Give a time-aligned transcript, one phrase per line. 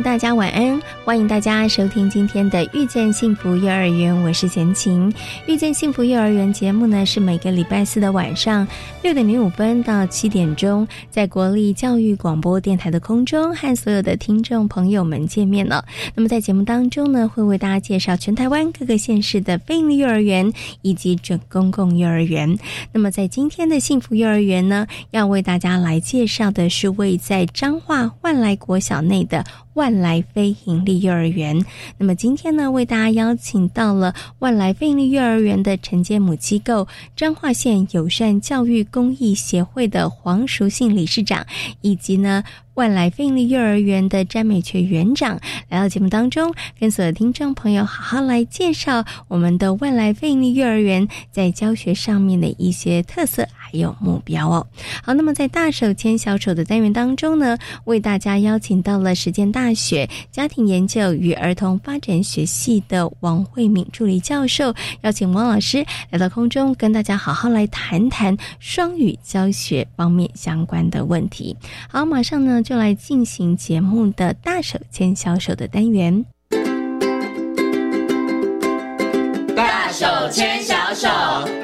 [0.00, 0.80] 大家晚安！
[1.04, 5.12] 欢迎大家收听今天的《遇见幸福幼儿园》，我是贤琴。
[5.46, 8.66] 《遇见幸福幼儿园》节目呢，是每个礼拜四的晚上
[9.02, 15.84] 六点零五分到七点钟，在国立教育广播电台的空中和所有的听众朋友们见面了。
[16.14, 22.58] 那么在节目当中呢，会为大家介绍全台湾各个县市的非营幼儿园以及准公共幼儿园。
[22.92, 29.44] 那么在今天的幸福幼儿园呢，要为大家来介绍的是位在彰化万来国小内的。
[29.74, 31.64] 万来非盈利幼儿园，
[31.98, 41.46] 那么今天呢，为大家邀请到了万来非盈利幼儿园的承接母机构彰化县友善教育公益协会的黄淑信理事长，
[41.80, 42.44] 以及呢。
[42.74, 54.66] 万来非盈利幼儿园的詹美雀园长来到节目当中，跟所有听众朋友好好来介绍我们的万来非盈利幼儿园在教学上面的一些特色还有目标哦。
[55.02, 71.56] 好，那么在大手牵小手的单元当中呢，为大家邀请到了实践大学家庭研究与儿童发展学系的王慧敏助理教授，邀请王老师来到空中，跟大家好好来谈谈双语教学方面相关的问题。
[71.88, 72.62] 好，马上呢。
[72.62, 76.24] 就来进行节目的大手牵小手的单元。
[79.56, 81.61] 大手牵小手。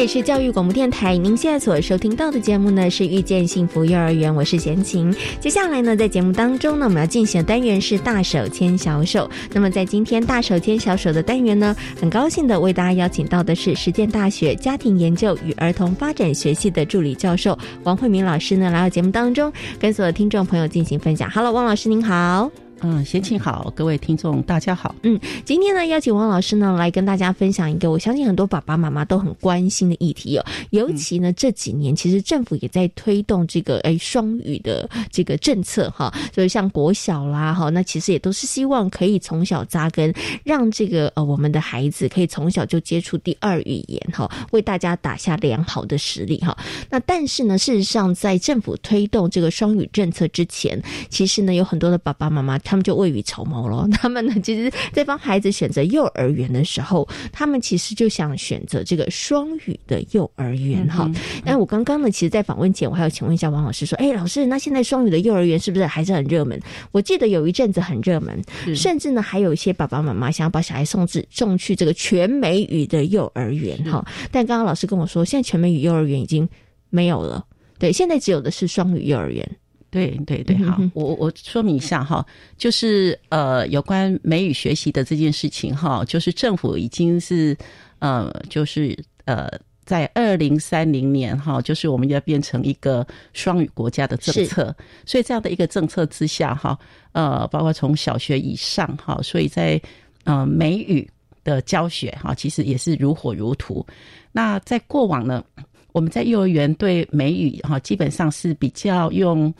[0.00, 5.14] 这里是教育广播电台，您现在所收听到的节目呢是《遇见幸福幼儿园》，我是贤琴。
[5.40, 9.28] 接下来呢，在节目当中呢，我们要进行的单元是大手牵小手。
[9.52, 21.30] 那么在今天大手牵小手的单元呢，很高兴的为大家邀请到的是实践大学家庭研究与儿童发展学系的助理教授王慧明老师呢，来到节目当中，跟所有听众朋友进行分享。
[21.30, 22.50] Hello，王老师您好。
[22.82, 24.94] 嗯，先请好，各位听众大家好。
[25.02, 30.44] 嗯，今天呢，邀请王老师呢来跟大家分享一个我相信很多爸爸妈妈都很关心的议题哦。
[30.70, 40.10] 尤其呢这几年，其实政府也在推动这个哎双语的这个政策哈，所以像国小啦哈，那其实也都是希望可以从小扎根，
[40.42, 46.56] 让这个呃我们的孩子可以从小就接触第二语言哈，为大家打下良好的实力哈。
[46.88, 52.58] 那但是呢，事实上在政府推动这个双语政策之前，其实呢有很多的爸爸妈妈。
[52.70, 53.88] 他们就未雨绸缪了。
[53.98, 61.10] 他们呢，其实，在帮孩子选择幼儿园的时候，他们其实就想选择这个双语的幼儿园哈。
[61.44, 66.60] 那我刚刚呢，其实，在访问前，我还要请问一下王老师说：“哎，老师，那现在双语的幼儿园是不是还是很热门？
[66.92, 68.40] 我记得有一阵子很热门，
[68.76, 74.06] 甚至呢，还有一些爸爸妈妈想要把小孩送至送去这个全美语的幼儿园哈。
[74.30, 76.48] 但刚刚老师跟我说，现在全美语幼儿园已经
[76.88, 77.44] 没有了，
[77.80, 79.44] 对，现在只有的是双语幼儿园。”
[79.90, 82.24] 对对对，好，我我说明一下哈，
[82.56, 87.56] 就是呃，有关美语学习的这件事情哈，就是政府已经是
[87.98, 89.50] 呃，就是呃，
[89.84, 94.74] 在二零三零年哈，就是我们要变成一个双语国家的政策，
[95.04, 96.78] 所以这样的一个政策之下哈，
[97.10, 99.80] 呃，包括从小学以上哈，所以在
[100.22, 101.10] 呃美语
[101.42, 103.84] 的教学哈，其实也是如火如荼。
[104.30, 105.44] 那在过往呢，
[105.92, 109.52] 我们在幼儿园对美语哈，基本上是比较用。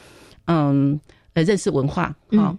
[0.46, 0.98] 嗯，
[1.34, 2.56] 呃，认识文化啊，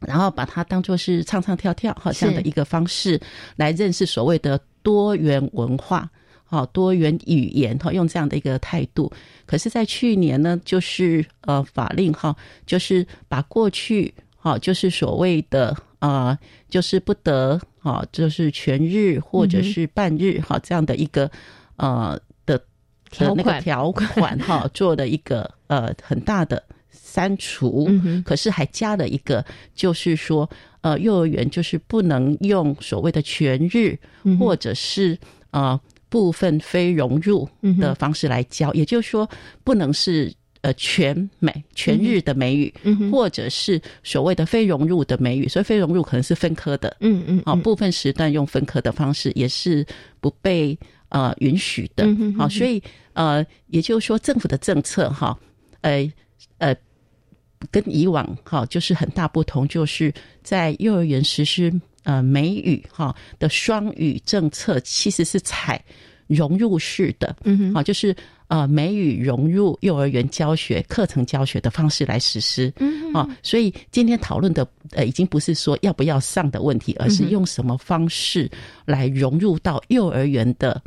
[0.00, 3.20] 然后把它当做是唱唱跳跳哈这样的一个方式
[3.56, 6.08] 来认识所谓的多元文化，
[6.44, 9.10] 好多元语言哈，用这样的一个态度。
[9.46, 12.36] 可是，在去年呢，就是呃法令哈，
[12.66, 16.38] 就是把过去哈，就是所谓的啊，
[16.68, 21.28] 就是不得哈，就是全日或者是半日哈这样的一个
[21.78, 22.31] 呃的
[23.12, 26.60] 条款条 款哈，做了一个呃很大的。
[26.94, 27.90] 删除，
[28.24, 29.44] 可是还加了一个，
[29.74, 30.48] 就是说，
[30.80, 33.98] 呃，幼儿园就是不能用所谓的全日
[34.38, 35.18] 或者是
[35.50, 35.78] 呃
[36.08, 37.46] 部分非融入
[37.78, 39.28] 的方式来教，也就是说，
[39.62, 40.32] 不能是
[40.62, 42.72] 呃全美全日的美语，
[43.10, 45.46] 或者是所谓的非融入的美语。
[45.46, 49.84] 所以非融入可能是分科的，嗯嗯，好，部分时段用分科的方式也是
[50.18, 50.78] 不被
[51.12, 52.04] 呃允许的，
[52.36, 52.82] 好，所以
[53.12, 55.38] 呃，也就是说，政府的政策哈，
[55.82, 56.12] 呃
[56.58, 56.74] 呃。
[57.70, 60.12] 跟以往哈就是很大不同，就是
[60.42, 61.72] 在幼儿园实施
[62.02, 65.80] 呃美语哈的双语政策，其实是采
[66.26, 68.12] 融入式的，嗯哼，好，就是
[68.48, 78.50] 呃美语融入幼儿园教学课程教学的方式来实施，嗯啊，所以今天讨论的呃已经不是说要不要上的问题，而是用什么方式
[78.84, 80.82] 来融入到幼儿园的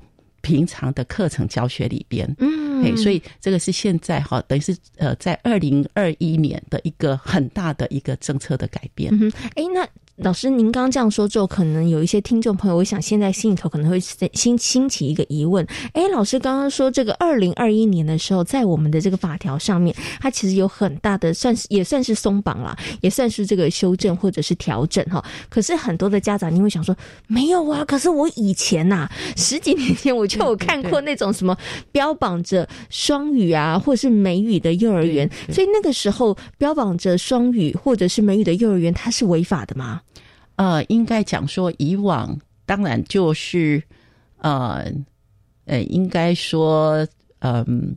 [0.45, 9.87] 平常的课程教学里边，嗯，哎，所以这个是现在哈，等于是呃在二零二一年的一个很大的一个政策的改变，嗯哼，哎，那。
[10.19, 25.21] 老师，您刚刚这样说之后，可能有一些听众朋友，我想现在心里头可能会兴兴起一个疑问：哎，老师刚刚说这个二零二一年的时候，在我们的这个法条上面，它其实有很大的算是也算是松绑了，也算是这个修正或者是调整哈。
[25.49, 26.95] 可是很多的家长，你会想说，
[27.27, 27.83] 没有啊？
[27.83, 31.53] 可是我以前呐，十几年前我就有看过那种什么
[31.91, 40.01] 标榜着双语啊，或者是美语的幼儿园，所以那个时候标榜着双语或者是美语的幼儿园，它是违法的吗？
[40.55, 43.83] 呃，应该讲说，以往当然就是
[44.37, 44.85] 呃
[45.65, 47.05] 呃，应该说，
[47.39, 47.95] 嗯，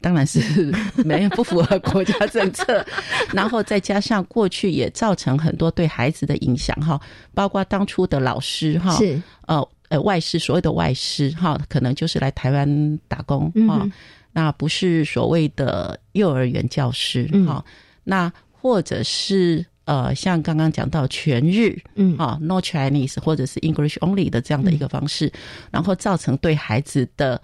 [0.00, 0.72] 当然是
[1.04, 2.84] 没有不符合国家政策，
[3.34, 7.00] 然后再加上过去也造成很多对孩子的影响哈，
[7.34, 9.20] 包括当初的老师哈，是。
[9.46, 13.88] 呃呃外师所谓的外师哈，可能就是来台湾打工哈，
[14.32, 17.64] 那不是所谓的幼儿园教师哈，
[18.04, 19.64] 那或者是。
[19.88, 25.32] 呃，像刚刚讲到全日，嗯啊，No Chinese 或者是 English only 的这样的一个方式，
[25.70, 27.40] 然后造成对孩子的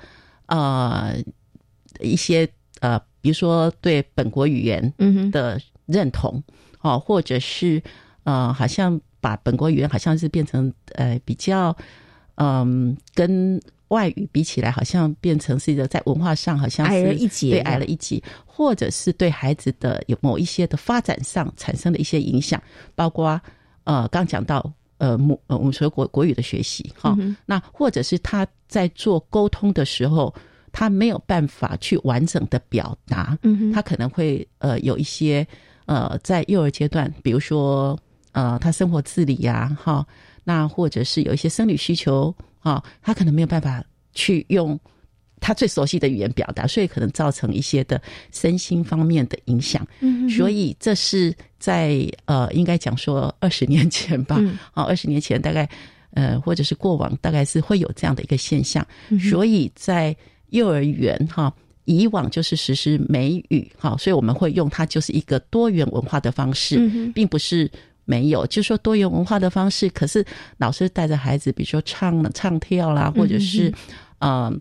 [0.49, 1.15] 呃
[2.01, 2.47] 一些
[2.81, 4.93] 呃，比如说对本国语言
[5.33, 6.43] 的认同，
[6.83, 7.83] 哦，或者是
[8.25, 11.75] 呃，好像把本国语言好像是变成呃比较
[12.35, 13.59] 嗯跟。
[13.95, 22.61] 外语比起来，好像变成是一个在文化上好像是矮了一截，对矮了一截，或者是对孩子的有某一些的发展上产生的一些影响，
[22.97, 23.41] 包括
[23.85, 24.59] 呃刚讲到
[24.99, 30.35] 呃母呃我们说国国语的学习哈，那或者是他在做沟通的时候，
[30.73, 35.47] 他没有办法去完整的表达，嗯他可能会呃有一些
[35.87, 37.97] 呃在幼儿阶段，比如说
[38.33, 40.05] 呃他生活自理呀哈，
[40.43, 42.35] 那或者是有一些生理需求。
[42.65, 43.85] 啊，他可能没有办法
[44.15, 44.81] 去用
[45.39, 48.01] 他最熟悉的语言表达，所以可能造成一些的
[48.33, 49.87] 身心方面的影响。
[50.01, 54.41] 嗯，所以这是在呃，应该讲说二十年前吧。
[54.73, 55.69] 啊，二十年前大概
[56.13, 58.87] 呃，或者是过往，大概是会有这样的一个现象。
[59.31, 60.17] 所以在
[60.49, 61.53] 幼儿园哈，
[61.85, 67.71] 以往就是实施美语哈，所以我们会用它就是一个多元文化的方式，并不是。
[68.05, 70.25] 没有，就说多元文化的方式，可是
[70.59, 73.73] 老师带着孩子，比如说唱唱跳啦，或者是
[74.19, 74.53] 呃，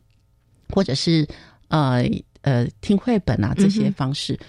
[0.70, 1.28] 或者是
[1.68, 2.04] 呃
[2.42, 4.40] 呃听绘本啊这些方式，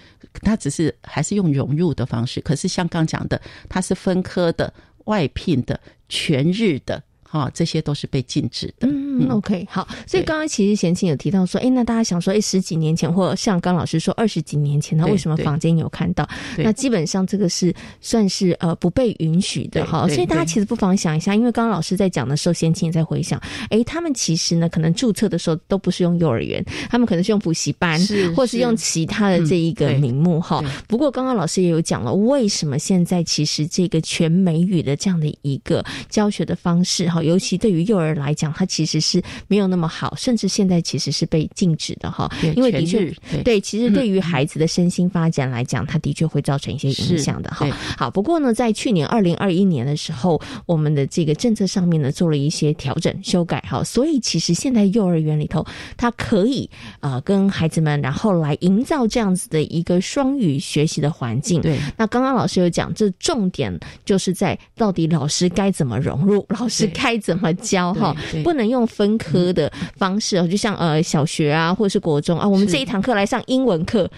[0.41, 2.39] 他只是还是用融入的方式。
[2.41, 4.73] 可是像刚讲的，他是分科的、
[5.05, 7.01] 外聘的、全日的。
[7.27, 8.87] 哈，这些都是被禁止的。
[8.87, 9.87] 嗯，OK，好。
[10.07, 16.27] 所以刚刚其实贤庆有提到说，哎，那大家想说，哎，十几年前，或像刚老师说二十几年前，那为什么房间有看到？
[16.57, 20.07] 那基本上这个是算是呃不被允许的哈。
[20.07, 23.39] 所以大家其实不妨想一下，因为刚刚老师在讲的时候，贤庆也在回想，
[23.69, 27.99] 哎，他们其实呢，可能注册的时候都不是用幼儿园，他们可能是用补习班，
[28.35, 30.63] 或是用其他的这一个名目哈。
[30.87, 37.23] 不过刚刚老师也有讲了，为什么现在其实这个全美语的这样的一个教学的方式哈。
[37.23, 42.27] 尤其对于幼儿来讲，它其实是没有那么好，甚至现在其实是被禁止的哈。
[42.55, 47.67] 因为的确，对，其实对于孩子的身心发展来讲，它的确会造成一些影响的哈。
[47.97, 55.63] 好，不过呢，在去年二零二一年的时候，我们的这个政策上面呢做了一些调整修改哈，所以其实现在幼儿园里头，
[55.95, 56.67] 它可以
[56.99, 61.61] 啊跟孩子们，然后来营造这样子的一个双语学习的环境。
[61.61, 63.71] 对，那刚刚老师有讲，这重点
[64.03, 66.89] 就是在到底老师该怎么融入，老师。
[66.95, 68.15] 该怎么教哈？
[68.41, 74.09] 不能用分科的方式哦，就像呃小学啊，或者是国中啊，我们这一堂课来上英文课，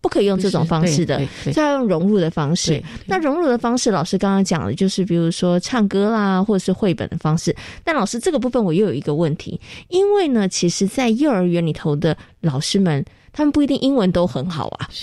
[0.00, 2.82] 不可以用这种方式的，是要用融入的方式。
[3.06, 7.54] 那融入的方式，老师刚刚讲的就是比如说唱歌啦，或者是绘本的方式。
[7.84, 13.04] 但老师这个部分我又有一个问题，因为呢，其实，在幼儿园里头的老师们。
[13.32, 15.02] 他们不一定英文都很好啊， 所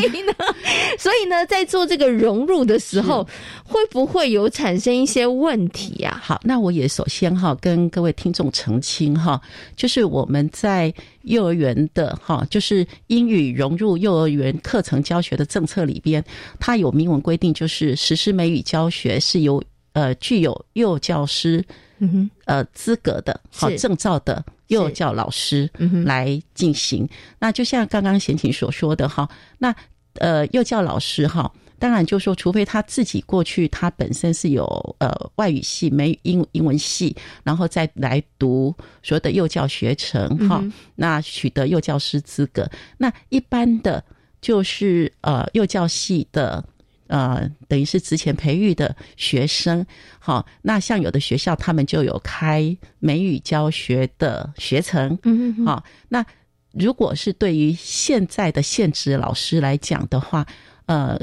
[0.00, 0.32] 以呢，
[0.98, 3.26] 所以呢，在做这个融入的时候，
[3.64, 6.20] 会不会有产生一些问题呀？
[6.22, 9.40] 好，那我也首先哈跟各位听众澄清哈，
[9.76, 10.92] 就是我们在
[11.22, 16.22] 幼儿园的哈，就是英语融入幼儿园课程教学的政策里边，
[16.60, 19.62] 它有明文规定，就是实施美语教学是由
[19.94, 21.64] 呃具有幼教师
[21.98, 24.44] 嗯哼呃资格的好证照的。
[24.74, 25.70] 幼教老师
[26.04, 29.28] 来进行，那就像刚刚贤琴所说的哈，
[29.58, 29.74] 那
[30.14, 31.50] 呃幼教老师哈。
[31.76, 34.64] 当然，就说除非他自己过去他本身是有
[35.00, 40.64] 呃外语系、没英英文系，然后再来读所有的幼教学程哈，
[40.94, 42.66] 那取得幼教师资格。
[42.96, 44.02] 那一般的，
[44.40, 46.64] 就是呃幼教系的
[47.06, 49.84] 呃，等于是之前培育的学生，
[50.18, 56.24] 好，那像有的学校他们就有开美语教学的学程，嗯嗯，好，那
[56.72, 60.46] 如果是对于现在的现职老师来讲的话，
[60.86, 61.20] 呃。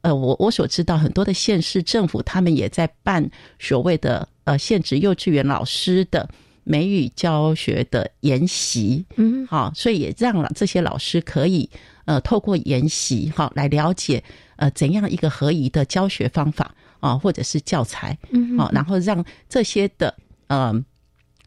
[0.00, 3.24] 呃，我我所知道很多的县市政府，他们也在办
[3.60, 6.28] 所谓的呃现职幼稚园老师的
[6.68, 11.68] 美语教学的研习，嗯，好，所以也让了这些老师可以
[12.04, 14.22] 呃透过研习哈来了解
[14.56, 20.14] 呃怎样一个合宜的教学方法啊，或者是教材，嗯，好，然后让这些的
[20.48, 20.72] 呃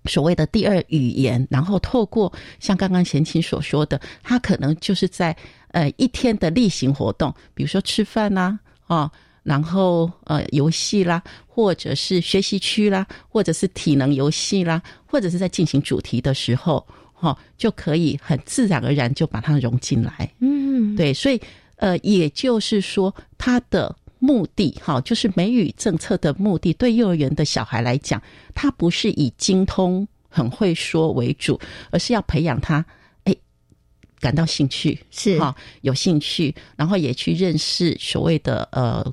[0.06, 5.38] 所谓的第二语言，然后透过像刚刚贤琴所说的，他可能就是在。
[5.74, 9.10] 呃，一天的例行活动，比如说吃饭呐，啊，
[9.44, 20.32] 然后呃游戏啦，或者是学习区啦，或者是体能游戏啦，或者是在进行主题的时候，哈，就可以很自然而然就把它融进来。
[20.40, 21.42] 嗯，对，所以
[21.78, 28.22] 呃，也就是说，它的目的哈，就是美语政策的目的，对幼儿园的小孩来讲，
[28.54, 32.86] 它不是以精通、很会说为主，而是要培养他。
[34.20, 39.04] 感到兴趣是哈，有兴趣，然后也去认识所谓的呃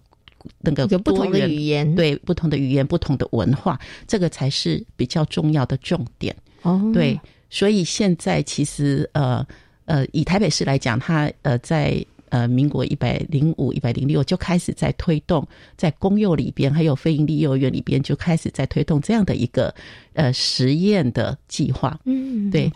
[0.61, 6.91] 那个不同的语言，对不同的语言、不同的文化，这个才是比较重要的重点哦。
[6.93, 7.19] 对，
[7.51, 9.47] 所以现在其实呃
[9.85, 19.75] 呃，以台北市来讲，它呃在呃民国一百零五、一百零六就开始在推动，在公幼里边还有非营利幼儿园里边就开始在推动这样的一个
[20.13, 21.99] 呃实验的计划。
[22.05, 22.71] 嗯，对。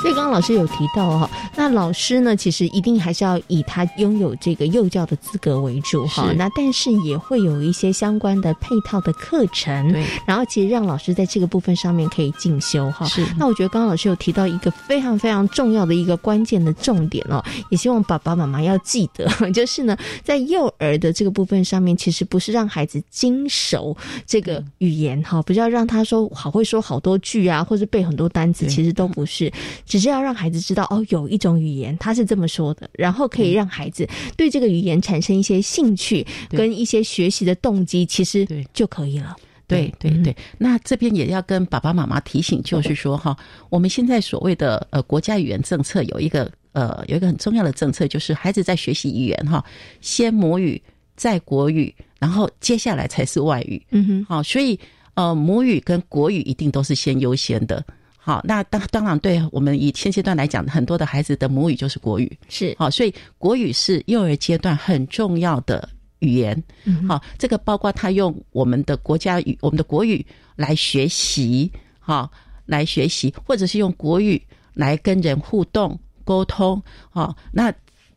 [0.00, 6.32] 所以刚刚老师有提到哈，那老师呢，其实一定还是要以他拥有这个幼教的资格为主哈。
[6.36, 10.04] 那但是也会有一些相关的配套的课程，对。
[10.26, 13.06] 然后其实让老师在这个部分上面可以进修哈。
[13.06, 13.26] 是。
[13.36, 29.52] 那我觉得刚刚老师有提到一个非常非常重要的一个关键的重点哦，也希望爸爸妈妈要记得， 就是呢，在幼儿的这个部分上面，其实不是让孩子精熟这个语言哈，不是要让他说好会说好多句啊，或者背很多单词，其实都不是。
[29.88, 39.34] 只是要让孩子知道哦，有一种语言他是这么说的，然后可以让孩子对这个语言产生一些兴趣跟一些学习的动机，其实就可以了。
[39.66, 43.36] 对对对，那这边也要跟爸爸妈妈提醒，就是说哈，
[43.68, 49.62] 我们现在所谓的呃国家语言政策有一个呃有一个很重要的政策，就是孩子在学习语言哈，
[50.00, 50.80] 先母语
[51.16, 53.82] 再国语，然后接下来才是外语。
[53.90, 54.78] 嗯哼，好，所以
[55.14, 57.84] 呃母语跟国语一定都是先优先的。
[58.28, 66.62] 好，那当当然，对我们以现阶段来讲，很多的孩子的母语就是国语，是好，所以国语是幼儿阶段很重要的语言。
[67.08, 72.30] 好，这个包括他用我们的国家语、我们的国语来学习，哈，
[72.66, 74.42] 来学习，或者是用国语
[74.74, 77.72] 来跟人互动沟通，哈，那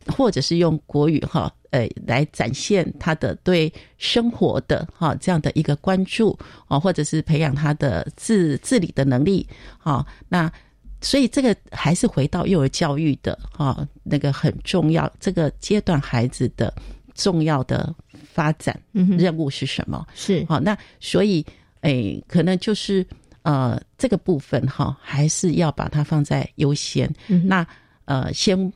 [0.08, 1.50] 或者是用国语，哈。
[1.72, 6.38] 呃，来展现他的对生活的哈这样的一个关注
[6.68, 9.48] 啊，或者是培养他的自自理的能力
[9.78, 10.06] 啊。
[10.28, 10.52] 那
[11.00, 16.72] 所以这个还是回到幼儿教育的哈那个很重要，这个阶段孩子的
[17.14, 20.06] 重要的发展任务是什么？
[20.14, 21.42] 是好，那所以
[21.80, 23.04] 诶，可能就是
[23.44, 27.10] 呃这个部分哈，还是要把它放在优先。
[27.46, 27.66] 那
[28.04, 28.70] 呃先。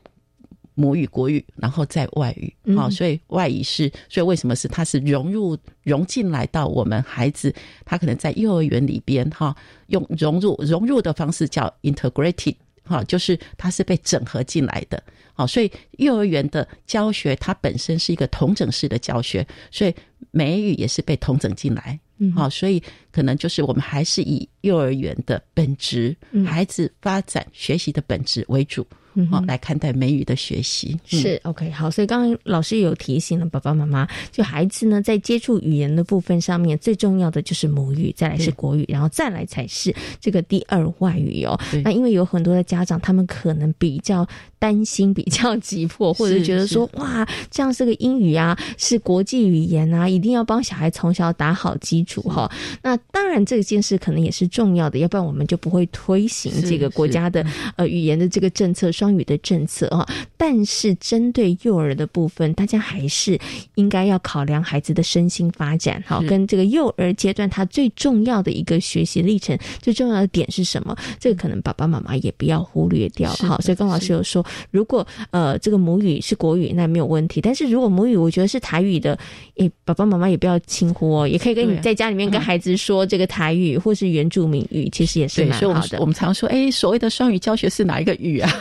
[0.79, 7.51] 母语、国语，然后再外语，好，所以外语是，所以为什么是它是融入融进来到我们孩子，
[7.83, 9.55] 他可能在幼儿园里边哈，
[9.87, 15.01] 用融入融入的方式叫 integrated，哈，就是它是被整合进来的，
[15.33, 19.91] 好，所以幼儿园的教学它本身是一个同整式的教学，所以
[20.29, 22.79] 美语也是被同整进来，嗯，好，所以
[23.11, 26.15] 可能就是我们还是以幼儿园的本质，
[26.45, 28.85] 孩子发展学习的本质为主。
[29.25, 31.71] 好，来看待美语的学习是 OK。
[31.71, 41.59] 好，所以刚刚老师有提醒了爸爸妈妈，就孩子呢，在接触语言的部分上面，最重要的就是母语，再来是国语，然后再来才是这个第二外语哦。
[41.83, 44.27] 那因为有很多的家长，他们可能比较
[44.59, 52.51] 担心、 比较急迫，或者觉得说，哇，这样是个英语啊，是国际语言啊，一定要帮小孩从小打好基础哈。
[52.81, 57.45] 那当然，这件事可能也是重要的，要不然我们就不会推行这个国家的
[57.75, 58.91] 呃语言的这个政策。
[58.91, 63.39] 双双语的政策啊，但是针对幼儿的部分，大家还是
[63.75, 70.93] 应该要考量孩子的身心发展，哈，跟这个幼儿阶段他最重要的一个学习历程，最重要的点是什么？
[71.21, 73.61] 这个可能爸爸妈妈也不要忽略掉，好。
[73.61, 79.17] 所以刚老师有说，如果呃这个母语是国语，那没有问题；但是如果母语我觉得是台语的，
[79.55, 85.97] 诶，爸爸妈妈也不要轻忽哦，也可以跟你在家里面跟孩子说这个台语或是原住民语，其实也是蛮好的。
[86.01, 88.51] 我们常说，哎，所谓的双语教学是哪一个语啊？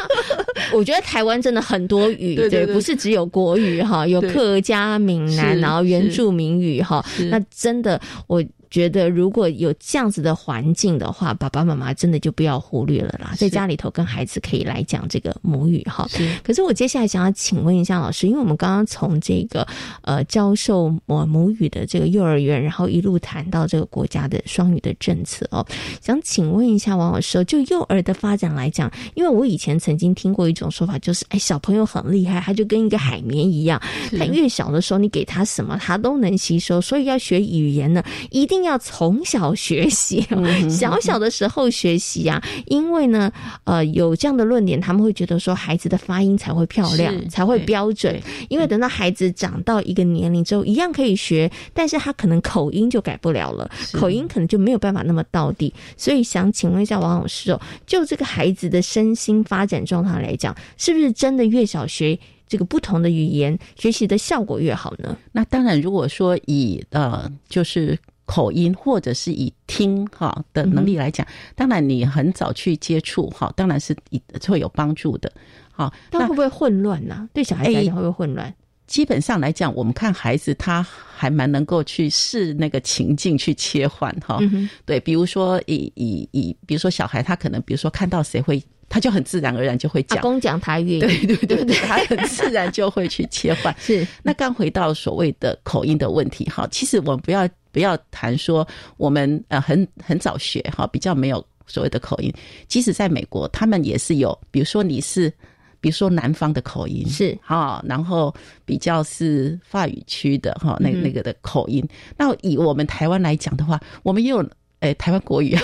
[0.72, 8.42] 我觉得台湾真的很多语，对，不是只有国语哈，有客家、闽南，然后原住民语哈，那真的我。
[8.72, 16.08] 觉得如果有这样子的环境的话，爸爸妈妈真的就不要忽略了啦，在家里头跟孩子可以来讲这个母语哈。
[16.42, 19.68] 可是我接下来想要请问一下老师，因为我们刚刚从这个
[20.00, 25.66] 呃教授母母语的这个幼儿园，然后一路谈到这个国家的双语的政策哦，
[26.00, 33.78] 想请问一下王老师，就幼儿的发展来讲，因为我以前曾经听过一种说法，就是哎小朋友很厉害，他就跟一个海绵一样，
[34.18, 38.61] 他越小的时候你给他什么他都能吸收，所以要学语言呢一定。
[38.62, 40.26] 要从小学习，
[40.70, 43.30] 小小的时候学习啊，因为呢，
[43.64, 48.20] 呃，有这样的论点，他们会觉得说，孩子的发音才会漂亮，才会标准。
[48.48, 55.72] 因为等到孩子长到一个年龄之后，一样可以学，但是他可能口音就改不了了，口音可能就没有办法那么到底。
[55.96, 65.16] 所以想请问一下王老师哦，就这个孩子的身心发展状态来讲，是不是真的越小学这个不同的语言学习的效果越好呢？
[65.32, 67.98] 那当然，如果说以呃，就是。
[68.32, 75.30] 口音或者是以听哈的能力来讲，当然你很早去接触哈，当然是以会有帮助的。
[75.70, 77.28] 好，那会不会混乱呢？
[77.34, 78.54] 对小孩来讲会不会混乱？
[78.86, 84.38] 基本上来讲，我们看孩子他还蛮能够去试那个情境去切换哈。
[84.86, 88.62] 对，比如说以以以，比如说小孩他可能比如说看到谁会。
[88.92, 93.74] 他就很自然而然就会讲，公讲台语，对对对对，他很自然就会去切换。
[93.80, 98.68] 是，那刚回到所谓的口音的问题，哈，其实我们不要不要谈说
[98.98, 102.30] 我们呃很很早学哈，比较没有所谓的口音。
[102.68, 105.32] 即使在美国，他们也是有，比如说你是，
[105.80, 108.34] 比如说南方的口音是哈，然后
[108.66, 111.82] 比较是法语区的哈，那那个的口音。
[112.18, 114.46] 那以我们台湾来讲的话，我们也有。
[114.82, 115.62] 哎，台湾国语啊，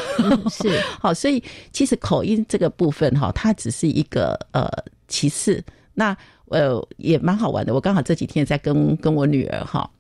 [0.48, 4.70] 是 好，所以其实口音这个部分哈，它只是一个呃
[5.08, 5.62] 其次。
[5.92, 9.90] 那呃也蛮好玩的，我刚好这几天在跟跟我女儿哈，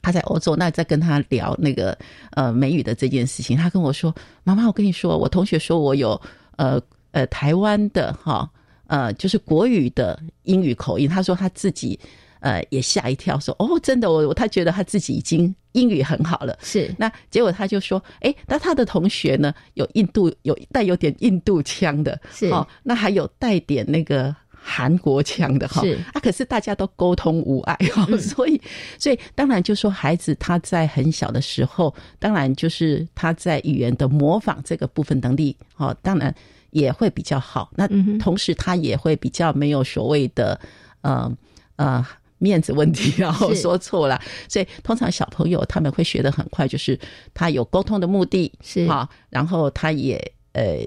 [0.00, 1.98] 她在欧洲，那在跟她聊那个
[2.30, 6.20] 呃美语的这件事情，她跟我说：“妈妈，我跟你说，我同学说我有
[6.56, 6.80] 呃
[7.10, 8.48] 呃台湾的哈
[8.86, 11.98] 呃就是国语的英语口音。”她说她自己。
[12.46, 16.56] 呃，也吓一跳，说哦，真的，我他觉得他自己已经英语很好了。
[16.62, 25.82] 是，那结果他就说，哎，那他的同学呢，有印度有带有点印度腔的，是哦，那还有带点那个韩国腔的哈。
[25.82, 28.60] 是啊，可是大家都沟通无碍哈， 所以，
[28.96, 36.32] 所以当然就说孩子他在很小的时候，当然就是他在语言的模仿这个部分能力，哦，当然
[36.70, 37.72] 也会比较好。
[37.74, 37.88] 那
[38.20, 40.60] 同时他也会比较没有所谓的，
[41.00, 41.36] 呃
[41.74, 42.06] 呃。
[42.38, 46.98] 面子问题， 然后说错了，所以通常小朋友他们会学得很快，就是
[47.32, 48.86] 他有沟通的目的，是。
[48.86, 50.16] 哈，然后他也
[50.52, 50.86] 呃，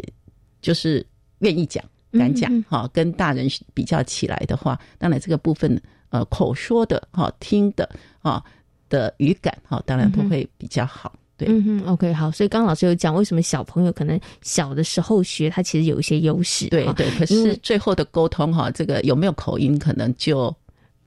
[0.61, 1.05] 就是
[1.39, 7.89] 愿意讲、敢讲，哈，跟大人比较起来的话，当然这个部分呃口说的哈、听的
[8.21, 8.43] 啊
[8.87, 11.13] 的语感哈，当然都会比较好。
[11.35, 20.55] 对，嗯哼，OK，好，所以刚刚老师有讲，为什么小朋友可能小的时候学，他其实有一些优势，对对，可是最后的沟通哈，这个有没有口音，可能就。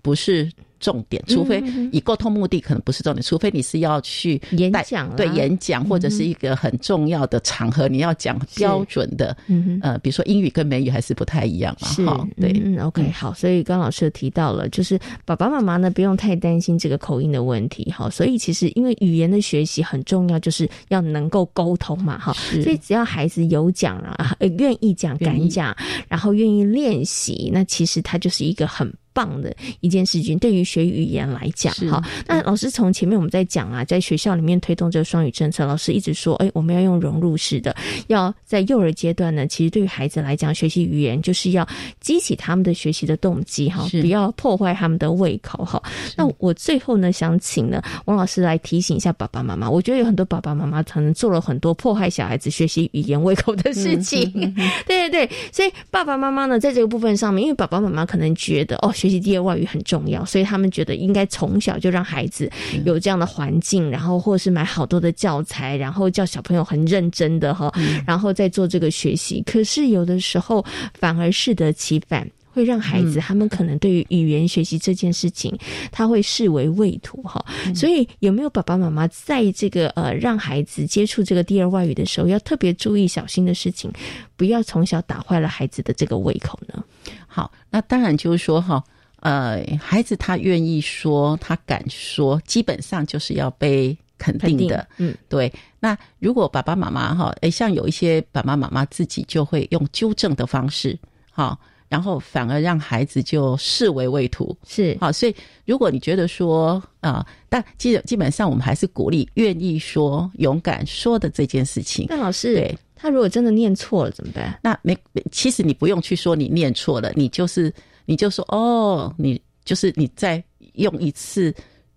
[0.03, 1.63] 不是重点，除非
[1.93, 9.37] 以沟通目的可能不是重点，除非你是要去演讲，对演讲或者是一个很重要的场合，你要讲标准的，
[9.81, 25.73] 呃，比如说英语跟美语还是不太一样嘛，哈，对，OK，好，所以刚老师提到了，就是爸爸妈妈呢不用太担心这个口音的问题，哈，所以其实因为语言的学习很重要，就是要能够沟通嘛，哈，所以只要孩子有讲啊，愿意讲、敢讲，
[26.09, 28.93] 然后愿意练习，那其实他就是一个很。
[29.13, 37.75] 棒的一件事情，对于学语言来讲，哈，那老师从前面我们在讲啊，在学校里面推动这个双语政策，老师一直说，哎，我们要用融入式的，
[38.09, 41.67] 要在幼儿阶段呢，其实对于孩子来讲，学习语言就是要
[42.01, 45.83] 激起他们的学习的动机，哈，不要破坏他们的胃口，哈。
[46.17, 54.31] 那我最后呢，想请呢王老师来提醒一下爸爸妈妈，我觉得有很多爸爸妈妈可能做了很多破坏小孩子学习语言胃口的事情，
[54.87, 58.91] 对对对，所以爸爸妈妈呢，在这个部分上面，因为爸爸妈妈可能觉得，哦。
[59.03, 62.49] 学习第二外语很重要，所以他们觉得应该从小就让孩子
[62.85, 67.69] 有这样的环境，然后或是买好多的教材，然后叫小朋友很认真的哈，
[68.07, 69.43] 然后再做这个学习。
[69.45, 72.25] 可是有的时候反而适得其反。
[72.53, 75.59] 会让孩子他们可能对于语言学习这件事情，
[75.91, 77.45] 他会视为畏途哈。
[77.75, 83.91] 所以有没有爸爸妈妈在这个呃让孩子接触这个第二外语的时候，要特别注意小心的事情，
[84.37, 86.85] 不要从小打坏了孩子的这个胃口呢？
[87.27, 88.85] 好，那当然就是说哈，
[89.21, 94.87] 呃，孩子他愿意说，他敢说，基本上就是要被肯定的。
[94.99, 95.51] 嗯，对。
[95.81, 100.99] 那如果爸爸妈妈哈，诶，像有一些爸爸妈妈自己就会用纠正的方式，
[101.31, 101.59] 哈。
[101.93, 112.07] 然后反而让孩子就视为畏途，是好，所以如果你觉得说啊，但基基本上我们还是鼓励愿意说、勇敢说的这件事情。
[112.09, 114.59] 那老师，对他如果真的念错了怎么办？
[114.63, 114.97] 那没，
[115.31, 117.71] 其实你不用去说你念错了，你就是
[118.07, 120.43] 你就说哦，你就是你再
[120.77, 121.55] 用一次，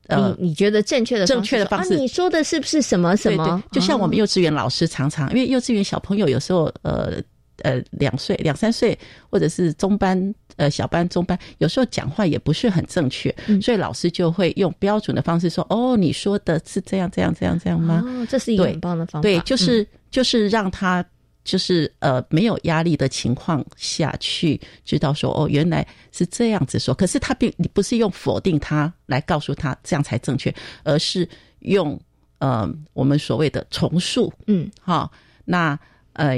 [0.08, 3.64] 呃，你觉得正确的正确的方式，你说的是不是什么什么？
[3.72, 7.24] 就像我们幼稚园老师常常，因为幼稚园小朋友有时候呃。
[7.64, 8.98] 呃，两岁、两三岁，
[9.30, 19.24] 或者是中班、呃小班、中班，有时候讲话也不是很正确，所以老师就会用标准的方式说：“哦，你说的是这样、这样、这样、这样吗？”哦，这是一个很棒的方法。
[19.24, 21.04] 对，就是就是让他
[21.46, 31.28] 就是呃没有压力的情况下去知道说：“哦，原来是这样子说。”可是他并你不是用否定他来告诉他这样才正确，而是
[31.60, 31.98] 用
[32.40, 34.34] 呃我们所谓的重塑。
[34.48, 35.10] 嗯，好，
[35.46, 35.80] 那
[36.12, 36.38] 呃。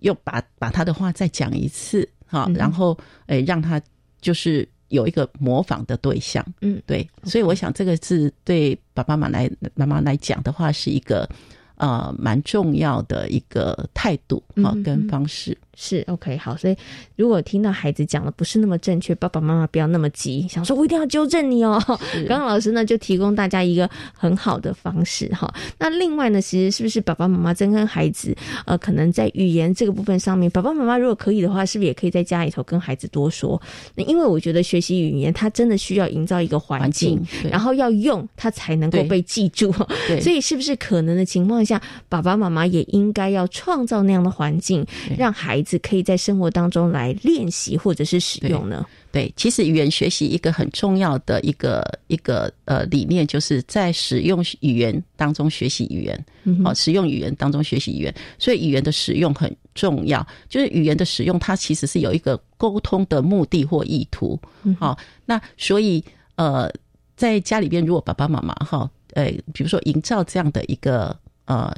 [0.00, 3.80] 又把把他的话再讲一次，哈，然后诶，让他
[4.20, 11.28] 就是有一个模仿的对象，嗯，对，所以我想这个是对爸爸妈妈来妈妈来讲的话，是一个
[11.76, 15.56] 呃蛮重要的一个态度啊跟方式。
[15.82, 16.76] 是 OK 好，所以
[17.16, 21.82] 如果听到孩子讲的不是那么正确，爸爸妈妈不要那么急，想说我一定要纠正你哦。
[22.28, 25.50] 刚刚老师呢就提供大家一个很好的方式哈。
[25.78, 33.58] 那另外呢，其实是不是爸爸妈妈在跟孩子呃，可能在语言这个部分上面，爸爸妈妈如果可以的话，是不是也可以在家里头跟孩子多说？
[33.94, 37.18] 那因为我觉得学习语言，它真的需要营造一个环境，
[37.50, 39.72] 然后要用它才能够被记住。
[40.20, 44.84] 所以是不是可能的情况下，爸爸妈妈也应该要创造那样的环境，
[45.16, 45.69] 让孩子。
[45.70, 48.84] 是可以在生活当中来练习或者是使用呢？
[49.12, 56.24] 对，其实语言学习一个很重要的一个一个呃理念，就是在使用语言当中学习语言。
[56.64, 60.26] 好，使用语言当中学习语言，所以语言的使用很重要。
[60.48, 64.38] 就是语言的使用，它其实是有一个沟通的目的或意图。
[64.78, 66.02] 好，那所以
[66.36, 66.70] 呃，
[67.16, 71.74] 在家里边，如果爸爸妈妈哈，呃，比如说营造这样的一个呃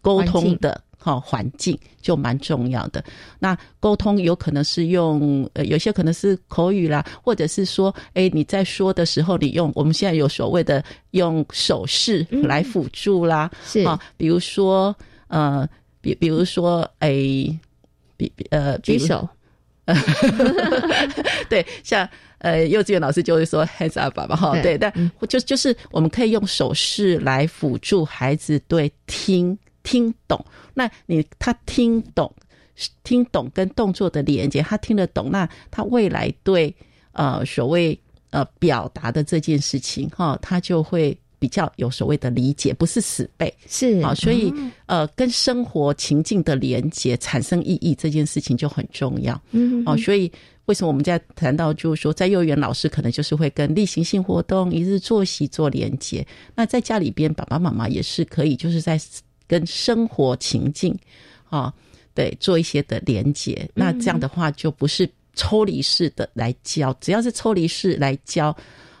[0.00, 0.80] 沟通的。
[1.02, 3.02] 好，环境就蛮重要的。
[3.40, 14.94] 那沟通有可能是用，呃，有些可能是口语啦，或者是说，哎，你在说的时候，你用我们现在有所谓的用手势来辅助啦，是啊，比如说，
[15.26, 15.68] 呃，
[16.00, 17.10] 比比如说，哎，
[18.16, 19.28] 比呃，举手，
[21.50, 24.92] 对，像呃，幼稚园老师就会说 hands up 吧，哈，对，但
[25.28, 29.58] 就就是我们可以用手势来辅助孩子对听。
[29.82, 32.32] 听懂，那你他听懂，
[33.04, 36.74] 听懂跟动作的连接，他听得懂，那他未来对
[37.12, 37.98] 呃所谓
[38.30, 43.52] 呃表达的这件事情哈，他就会比较有所谓的理解，不是死背。
[43.66, 44.52] 是啊，所以
[44.86, 50.30] 呃跟生活情境的连接产生意义这件事情就很重要，嗯哦，所以
[50.66, 58.98] 为什么我们在谈到就是说在幼儿园老师可能就是会跟例行性活动、一日作息做连接，那在家里边爸爸妈妈也是可以就是在。
[59.46, 60.96] 跟生活情境，
[61.48, 61.72] 啊，
[62.14, 68.56] 对，做一些的连接，那这样的话就不是抽离式的来教，只要是抽离式来教，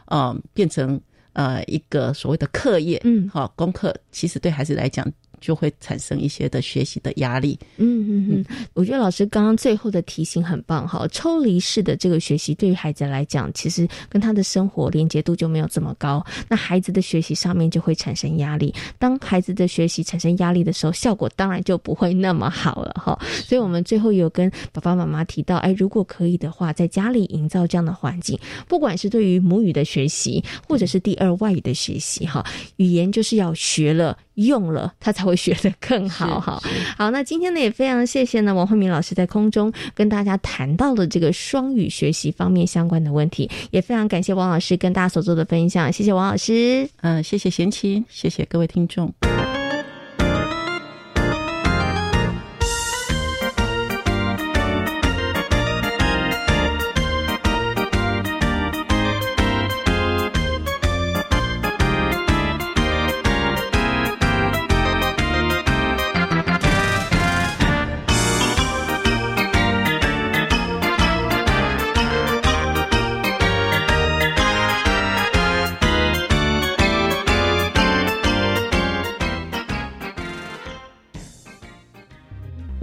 [0.06, 1.00] 嗯，变成
[1.32, 5.06] 呃一个所谓的课业，嗯，好，功课，其实对孩子来讲。
[5.42, 7.58] 就会产生一些的学习的压力。
[7.76, 11.06] 嗯嗯嗯，我觉得老师刚刚最后的提醒很棒哈。
[11.08, 18.72] 抽离式的这个学习对于孩子来讲，其实跟他的生活连接度就没有这么高，那孩子的学习上面就会产生压力。
[18.98, 23.18] 当孩子的学习产生压力的时候，效果当然就不会那么好了哈。
[23.44, 32.44] 所以我们最后有跟爸爸妈妈提到，哎，如果可以的话，在家里营造这样的环境，不管是对于母语的学习，或者是第二外语的学习，哈，
[32.76, 34.16] 语言就是要学了。
[34.36, 36.40] 用了，他才会学得更好。
[36.40, 36.60] 哈，
[36.96, 45.92] 好，那今天呢，也非常谢谢呢，王慧敏老师在空中跟大家谈到了这个双语学习方面相关的问题，也非常感谢王老师跟大家所做的分享。
[45.92, 49.12] 谢谢王老师，嗯，谢谢贤琴，谢谢各位听众。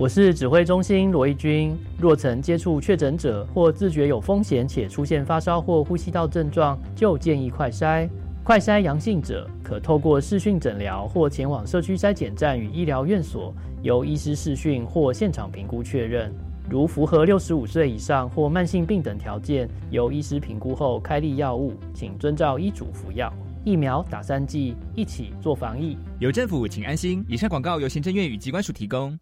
[0.10, 1.78] 是指挥中心罗义军。
[2.00, 8.10] 若曾接触确诊者或自觉有风险且出现发烧或呼吸道症状，就建议快筛。
[8.44, 16.34] 快筛阳性者可透过视讯诊疗或前往社区筛检站与医疗院所，由医师视讯或现场评估确认。
[16.68, 23.32] 如符合六十五岁以上或慢性病等条件，由医师评估后开立药物，请遵照医嘱服药。
[23.66, 25.98] 疫苗打三剂，一起做防疫。
[26.18, 27.24] 有政府，请安心。
[27.28, 29.18] 以上广告由行政院与机关署提供。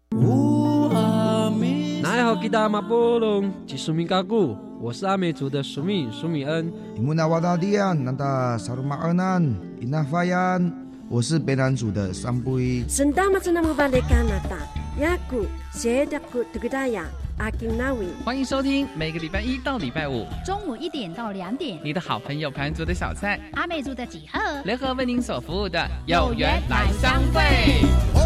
[2.02, 6.72] 奈何吉达马波隆吉苏米嘎古，我是阿美族的苏米苏米恩。
[6.96, 9.42] 伊木纳瓦达迪安南达萨鲁马尔南
[9.80, 10.72] 伊纳法 yan
[11.08, 12.84] 我是北南族的桑布伊。
[12.88, 14.56] 圣达马兹纳姆巴雷加纳达
[15.00, 17.04] 雅古谢达古图格达亚。
[17.38, 28.17] 阿金纳维，欢迎收听每个礼拜一到礼拜五中午一点到两点，你的好朋友盘族的小菜，阿美族的几何，联合为您所服务的有缘来相会。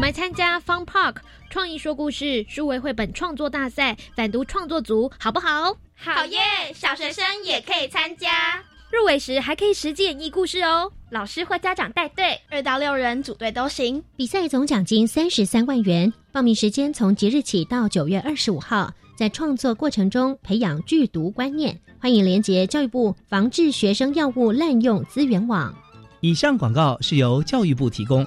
[0.00, 1.16] 我们参加 Fun Park
[1.50, 5.76] 创意说故事数位绘本创作大赛，反读创作组好不好？
[5.94, 6.38] 好耶！
[6.74, 8.30] 小学生也可以参加。
[8.90, 14.02] 入围时还可以实际演绎故事哦，老师或家长带队，二到六人组队都行。
[14.16, 18.90] 比赛总奖金三十三万元，报名时间从即日起到九月二十五号。
[19.18, 25.74] 在创作过程中培养剧读观念，欢迎连接教育部防治学生药物滥用资源网。
[26.20, 28.26] 以上广告是由教育部提供。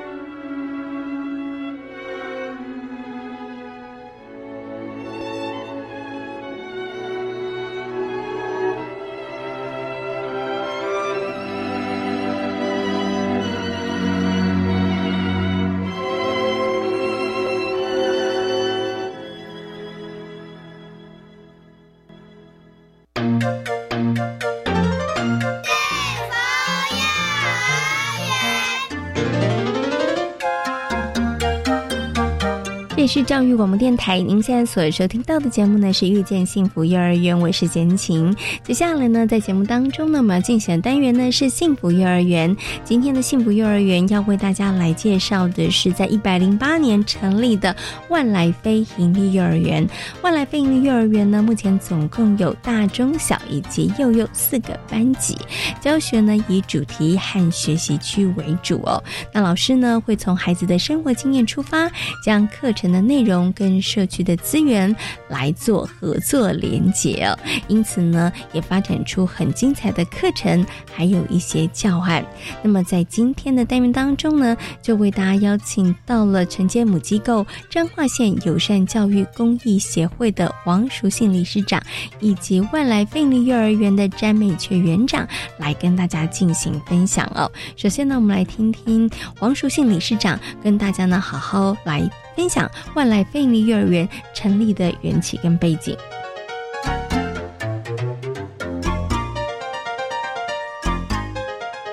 [33.13, 38.33] 是教育广播电台，您现在所收听到的节目呢是遇见幸福幼儿园，我是简晴。
[38.63, 42.55] 接下来呢，在节目当中呢，我们要进行的单元呢是幸福幼儿园。
[42.85, 47.75] 今天的幸福幼儿园要为大家来介绍的是在一百零八年成立的
[48.07, 49.85] 万来非营利幼儿园。
[50.21, 55.37] 万来非营利幼儿园呢，目前总共有大、中、小以及幼幼四个班级，
[55.81, 59.03] 教学呢以主题和学习区为主哦。
[59.33, 61.91] 那老师呢会从孩子的生活经验出发，
[62.23, 64.95] 将课程呢内容跟社区的资源
[65.27, 67.27] 来做合作连结，
[67.67, 72.25] 因此呢，也发展出很精彩的课程，还有一些教案。
[72.61, 81.81] 那么在今天的单元当中呢，就为大家邀请到了承接母机构彰化县友善教育公益协会的黄淑信理事长，
[82.19, 87.51] 以及万来费力幼儿园的詹美雀园长来跟大家进行分享哦。
[87.75, 89.09] 首先呢，我们来听听
[89.39, 92.09] 黄淑信理事长跟大家呢好好来。
[92.35, 95.95] 分享万来非营利幼儿园成立的缘起跟背景。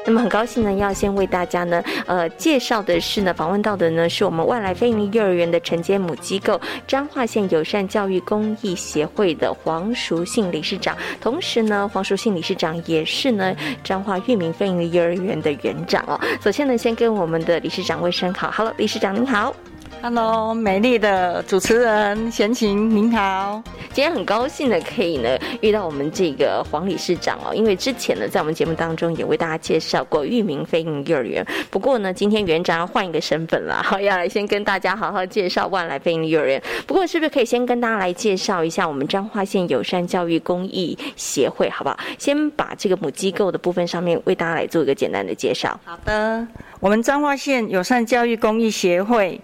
[0.07, 16.19] 那么很高兴呢，要先为大家呢，呃，介绍的是呢，访问到的呢，是我们万来非营利幼儿园的承接母机构彰化县友善教育公益协会的黄淑信理事长，同时呢，黄淑信理事长也是呢彰化裕民非营利幼儿园的园长哦。
[16.41, 19.55] 首先呢，先跟我们的理事长问声好，Hello，理事长您好。
[20.01, 23.61] Hello，美丽的主持人贤琴，您好。
[23.93, 31.45] 今天很高兴的可以呢遇到我们这个黄理事长哦，因为之前呢在我们节目当中也为大家介绍过裕民飞鹰幼儿园。
[31.69, 36.63] 不过呢，今天园长要换一个身份了，好 要来先跟大家好好介绍万来飞鹰幼儿园。
[36.87, 41.99] 不过是不是可以先跟大家来介绍一下我们彰化县友善教育公益协会，好不好？
[42.19, 45.79] 先把这个母机构的部分上面为大家来做一个简单的介绍。
[45.85, 46.47] 好的，
[46.79, 49.41] 我们彰化县友善教育公益协会。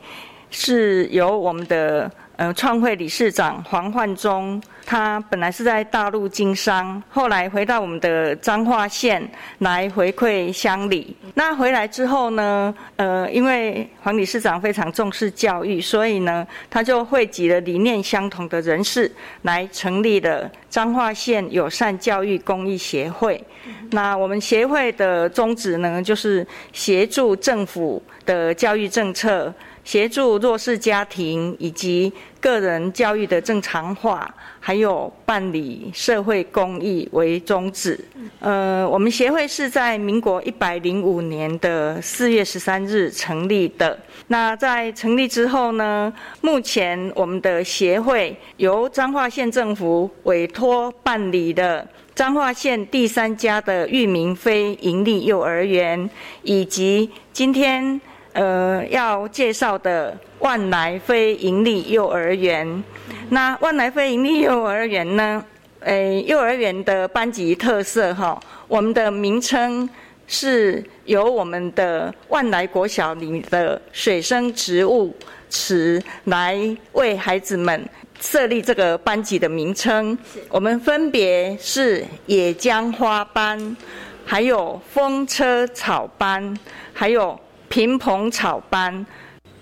[0.55, 11.17] 是由我们的呃创会理事长黄焕忠，他本来是在大陆经商，后来回到我们的彰化县来回馈乡里。
[11.35, 19.11] 那回来之后呢，呃，因为黄理事长非常重视教育，所以呢，他就汇集了理念相同的人士，
[19.43, 23.43] 来成立了彰化县友善教育公益协会。
[23.91, 29.53] 那我们协会的宗旨呢，就是协助政府的教育政策。
[29.85, 38.03] 协助弱势家庭以及个人教育的正常化，还有办理社会公益为宗旨。
[38.41, 43.99] 呃，我们协会是在民国一百零五年的四月十三日成立的。
[44.29, 51.87] 那在成立之后呢，目前我们的协会由彰化县政府委托办理的。
[52.15, 56.09] 彰化县第三家的裕民非营利幼儿园，
[56.43, 58.01] 以及今天
[58.35, 62.85] 呃要介绍的万来非营利幼儿园。
[63.31, 65.43] 那万来非营利幼儿园呢？
[65.81, 69.89] 诶，幼儿园的班级特色哈，我们的名称
[70.27, 75.15] 是由我们的万来国小里的水生植物
[75.51, 76.59] 池来
[76.93, 77.83] 为孩子们。
[78.21, 80.17] 设立这个班级的名称，
[80.49, 83.77] 我们分别是野姜花班，
[84.25, 86.57] 还有风车草班，
[86.95, 89.05] 还有平蓬草班。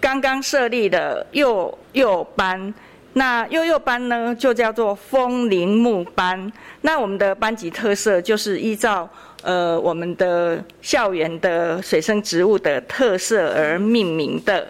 [0.01, 2.75] 刚刚设立的幼幼班，
[3.13, 6.53] 那幼幼班呢就叫做风铃木班。
[6.81, 9.09] 那我们的班级特色就是依照
[9.43, 14.67] 呃我们的校园的水生植物的特色而命名的。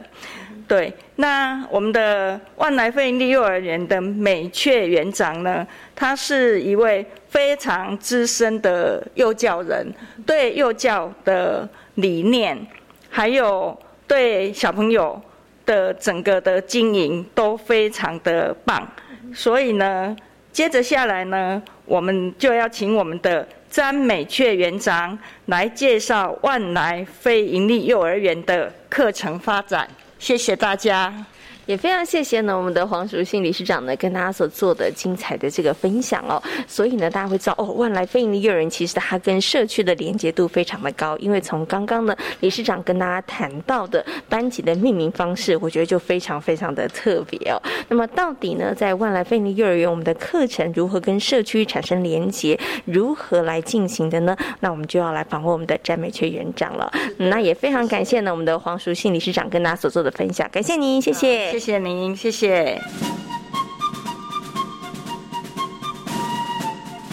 [0.68, 9.92] 对，那我们的万来费力幼儿园的美雀园长呢，他是一位非常资深的幼教人，
[10.24, 12.66] 对幼教的理念，
[13.14, 15.20] 还有对小朋友
[15.66, 18.88] 的整个的经营都非常的棒。
[19.34, 20.16] 所以呢，
[20.50, 29.86] 接着下来呢，我们就要请我们的詹美雀园长来介绍万来非营利幼儿园的课程发展。
[30.18, 31.12] 谢谢大家。
[31.66, 36.42] 也非常谢谢呢，我们的黄淑信理事长呢，跟大家所做的精彩的这个分享哦。
[36.66, 41.16] 所以呢，大家会知道哦，万来非营利幼儿园其实它跟社区的连接度非常的高。
[41.18, 47.62] 因为从刚刚呢，理事长跟大家谈到的班级的命名方式，我觉得就非常非常的特别哦。
[47.88, 54.36] 那么到底呢，在万来非营利幼儿园，我们的课程如何跟社区产生连接，如何来进行的呢？
[54.60, 56.90] 那我们就要来访问我们的詹美雀园长了。
[57.18, 61.51] 那也非常感谢呢，我们的黄淑信理事长跟大家所做的分享，感谢您，谢谢。
[61.52, 62.80] 谢谢您，谢谢。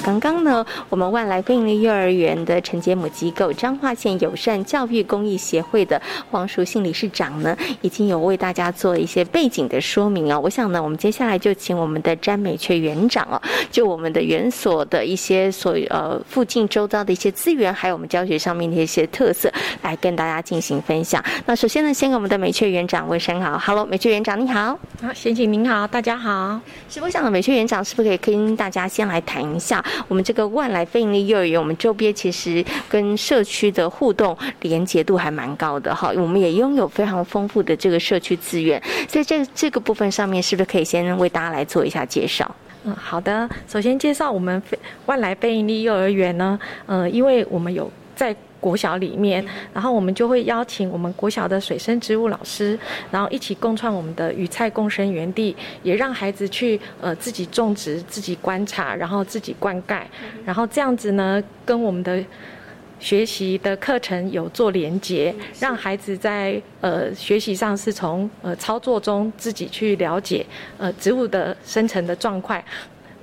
[0.10, 10.40] 刚刚呢，我们万来非营利幼儿园的承接母机构彰化县友善教育公益协会的黄淑信理事长呢，已经有为大家做一些背景的说明啊。
[10.40, 19.52] 我想呢，我们接下来就请我们的詹美雀园长哦，就我们的园所的一些所呃附近周遭的一些资源，还有我们教学上面的一些特色，
[19.84, 21.24] 来跟大家进行分享。
[21.46, 24.80] 那首先呢，先给我们的美雀园长问声好，Hello，美雀园长你好。
[25.04, 26.60] 好，贤姐您好，大家好。
[26.90, 29.86] 是我想的美雀园长是不是可以跟大家先来谈一下？
[30.08, 36.12] 我们这个万来非营利幼儿园，我们周边其实跟社区的互动连结度还蛮高的哈。
[36.16, 42.50] 我们也拥有非常丰富的这个社区资源，在这这个部分上面，是不是可以先为大家来做一下介绍？
[42.84, 43.50] 嗯，好的。
[43.68, 44.62] 首先介绍我们
[45.06, 48.36] 万来非盈利幼儿园呢，呃，因为我们有在。
[48.60, 52.78] 国小里面，然后我们就会邀请我们国小的水生植物老师，
[53.10, 60.02] 然后一起共创我们的鱼菜共生园地，也让孩子去呃自己种植、自己观察，然后自己灌溉，
[60.46, 62.24] 然后这样子呢，跟我们的
[63.00, 70.46] 学习的课程有做连接，让孩子在呃学习上是从呃操作中自己去了解
[70.78, 72.62] 呃植物的生成的状况，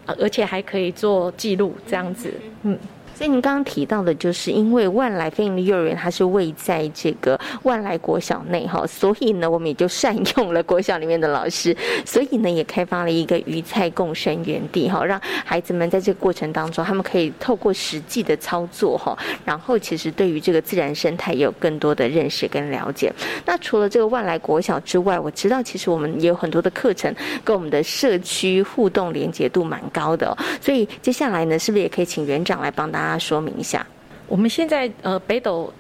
[0.07, 2.79] 而且还可以做记录，这样子，嗯。
[3.17, 11.75] 所以您刚刚提到的，就是因为万来非营利幼儿园它是位在这个万来国小内哈，所以呢，我们也就善用了国小里面的老师，
[12.05, 23.11] 所以呢，也开发了一个鱼菜共生园地哈，让孩子们在这个过程当中，他们可以透过实际的操作哈，然后其实对于这个自然生态也有更多的认识跟了解。
[23.47, 33.06] 那除了这个万来国小之外，我知道其实我们也有很多的课程跟我们的社区互动连接度蛮高的，所以接下来呢，是不是也可以请园长来帮大家？
[33.07, 33.87] 大家说明一下，
[34.27, 35.73] 我们现在呃北斗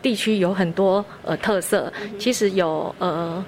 [0.00, 3.44] 地区有很多呃特色，其实有呃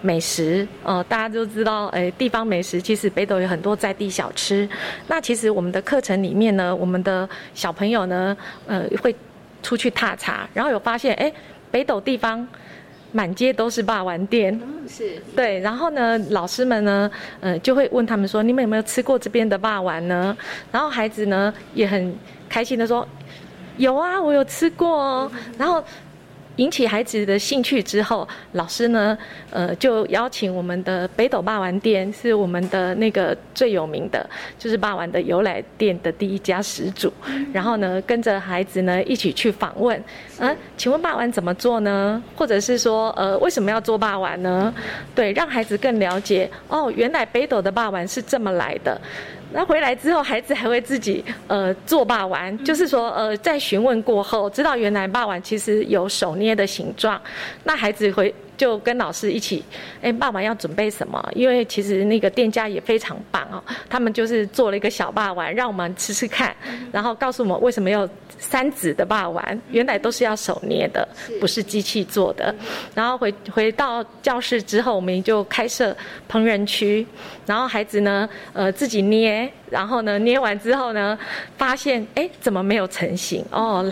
[0.00, 4.68] 美食，呃大家都知道，哎地方美食，其实北斗有很多在地小吃。
[5.08, 8.36] 那其实我们的课程里面呢，我们的小朋友呢，
[8.68, 9.12] 呃会
[9.60, 11.32] 出去踏查，然后有发现，哎
[11.72, 12.46] 北斗地方。
[13.12, 15.58] 满街都是霸王店，是对。
[15.60, 17.10] 然后呢，老师们呢，
[17.40, 20.36] 呃，就会问他们说：“你们有没有吃过这边的霸王呢？”
[20.70, 22.14] 然后孩子呢也很
[22.48, 23.06] 开心的说
[23.78, 25.82] ：“有啊，我有吃过哦。”然后
[26.58, 29.16] 引起孩子的兴趣之后，老师呢，
[29.50, 34.28] 呃，就邀请我们的北斗霸王店是我们的那个最有名的，
[34.58, 37.12] 就是霸王的由来店的第一家始祖。
[37.52, 40.02] 然后呢，跟着孩子呢一起去访问，
[40.38, 42.22] 嗯，请问霸王怎么做呢？
[42.36, 44.72] 或者是说，呃，为什么要做霸王呢？
[45.14, 49.00] 对，让孩子更了解哦，原来北斗的霸王是这么来的。
[49.52, 57.20] 那回来之后，孩子还会自己呃做霸王，就是说呃在询问过后，知道原来霸王其实有手捏的形状。
[57.64, 59.64] 那孩子会就跟老师一起，
[60.02, 61.26] 哎，爸爸要准备什么？
[61.34, 66.54] 因为其实那个店家也非常棒哦，他们就是做了一个小霸王，让我们吃吃看，
[66.92, 68.06] 然后告诉我们为什么要
[68.38, 71.08] 三指的霸王，原来都是要手捏的，
[71.40, 72.54] 不是机器做的。
[72.94, 75.96] 然后回回到教室之后，我们就开设
[76.30, 77.06] 烹饪区，
[77.46, 79.50] 然后孩子呢，呃，自己捏。
[79.70, 81.18] 然后呢，捏完之后呢，
[81.58, 83.44] 发现哎，怎么没有成型？
[83.50, 83.86] 哦，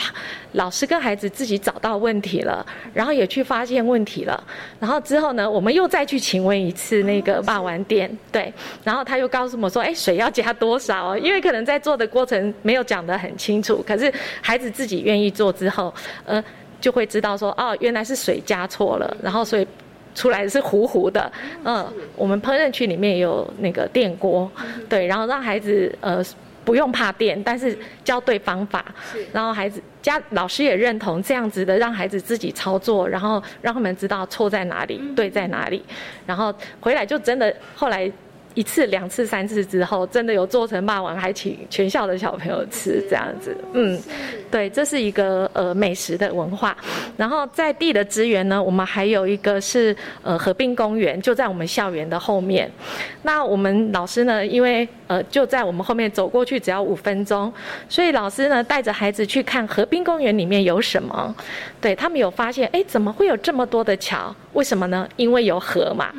[0.56, 4.42] 老师跟孩子自己找到问题了，然后也去发现问题了。
[4.80, 8.52] 然后之后呢，我们又再去请问一次那个霸王店，对，
[8.82, 11.16] 然后他又告诉我说，哎，水要加多少？
[11.18, 15.92] 因为可能在做的过程没有讲得很清楚，可是孩子自己愿意做之后，
[16.24, 16.42] 呃，
[16.80, 19.66] 就会知道说，哦，原来是水加错了，然后所以。
[20.16, 21.30] 出来是糊糊的，
[21.62, 21.86] 嗯，
[22.16, 24.50] 我们烹饪区里面有那个电锅，
[24.88, 26.24] 对，然后让孩子呃
[26.66, 28.84] 不用怕电，但是教对方法，
[29.32, 35.82] 然后孩子家老师也认同这样子的，让孩子自己操作，然后让他们知道错在哪里，对在哪里，
[36.26, 38.12] 然后回来就真的后来。
[38.56, 43.54] 一次、两次、三次之后，真的有做成霸王，还请全校的小朋友吃这样子。
[43.74, 44.00] 嗯，
[44.50, 46.74] 对，这是一个呃美食的文化。
[47.18, 52.70] 然后在地的资源呢，我们还有一个是呃河滨公园，就在我们校园的后面。
[53.22, 57.52] 那我们老师呢，因为呃就在我们后面走过去只要五分钟，
[57.90, 61.34] 所以老师呢带着孩子去看河滨公园里面有什么。
[61.78, 64.34] 对他们有发现，哎，怎么会有这么多的桥？
[64.56, 65.06] 为什么呢？
[65.16, 66.10] 因为有河嘛。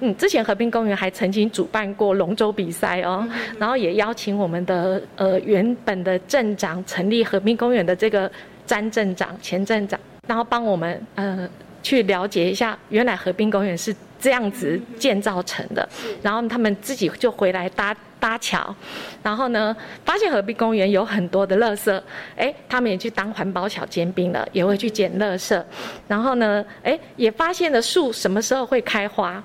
[0.00, 1.86] 嗯，之前和平公园还曾经主办。
[1.96, 3.26] 过龙舟比赛哦，
[3.58, 8.30] 然后也邀请我们的呃原本的镇长成立和平公园的这个
[8.66, 11.48] 詹镇长前镇长，然后帮我们呃
[11.82, 15.88] 去了解一下，原来和平公园是这样子建造成的，
[16.20, 18.74] 然后他们自己就回来搭搭桥，
[19.22, 22.00] 然后呢发现河滨公园有很多的垃圾，
[22.36, 25.62] 哎，他们也去当环保小尖兵了，也会去捡垃圾，
[26.08, 29.42] 然后呢，哎，也发现了树什么时候会开花。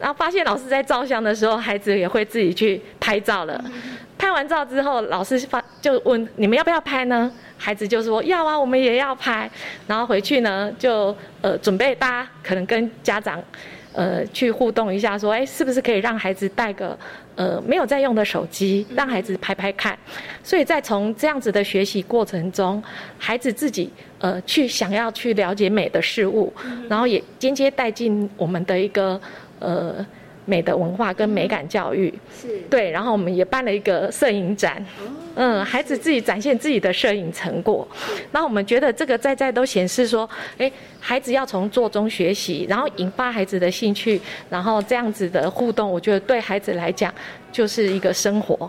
[0.00, 3.64] 然后发现老师在照相的时候，孩子也会自己去拍照了。
[4.16, 7.28] 拍完照之后，老师发就问你们要不要拍呢？
[7.56, 9.50] 孩子就说要啊，我们也要拍。
[9.88, 13.42] 然后回去呢，就呃准备大家可能跟家长
[13.98, 16.96] 呃去互动一下，说哎是不是可以让孩子带个
[17.34, 19.98] 呃没有在用的手机，让孩子拍拍看。
[20.42, 22.80] 所以在从这样子的学习过程中，
[23.18, 23.90] 孩子自己
[24.20, 26.52] 呃去想要去了解美的事物，
[26.88, 29.20] 然后也间接带进我们的一个。
[29.60, 30.06] 呃，
[30.44, 32.14] 美的文化跟美感教育。
[32.40, 32.60] 是。
[32.70, 34.80] 对，然后我们也办了一个摄影展，
[35.40, 37.86] 嗯，孩子自己展现自己的摄影成果，
[38.32, 40.28] 那我们觉得这个在在都显示说，
[40.58, 44.20] 哎，孩子要从做中学习，然后引发孩子的兴趣，
[44.50, 47.14] 然后这样子的互动，我觉得对孩子来讲
[47.52, 48.68] 就是一个生活。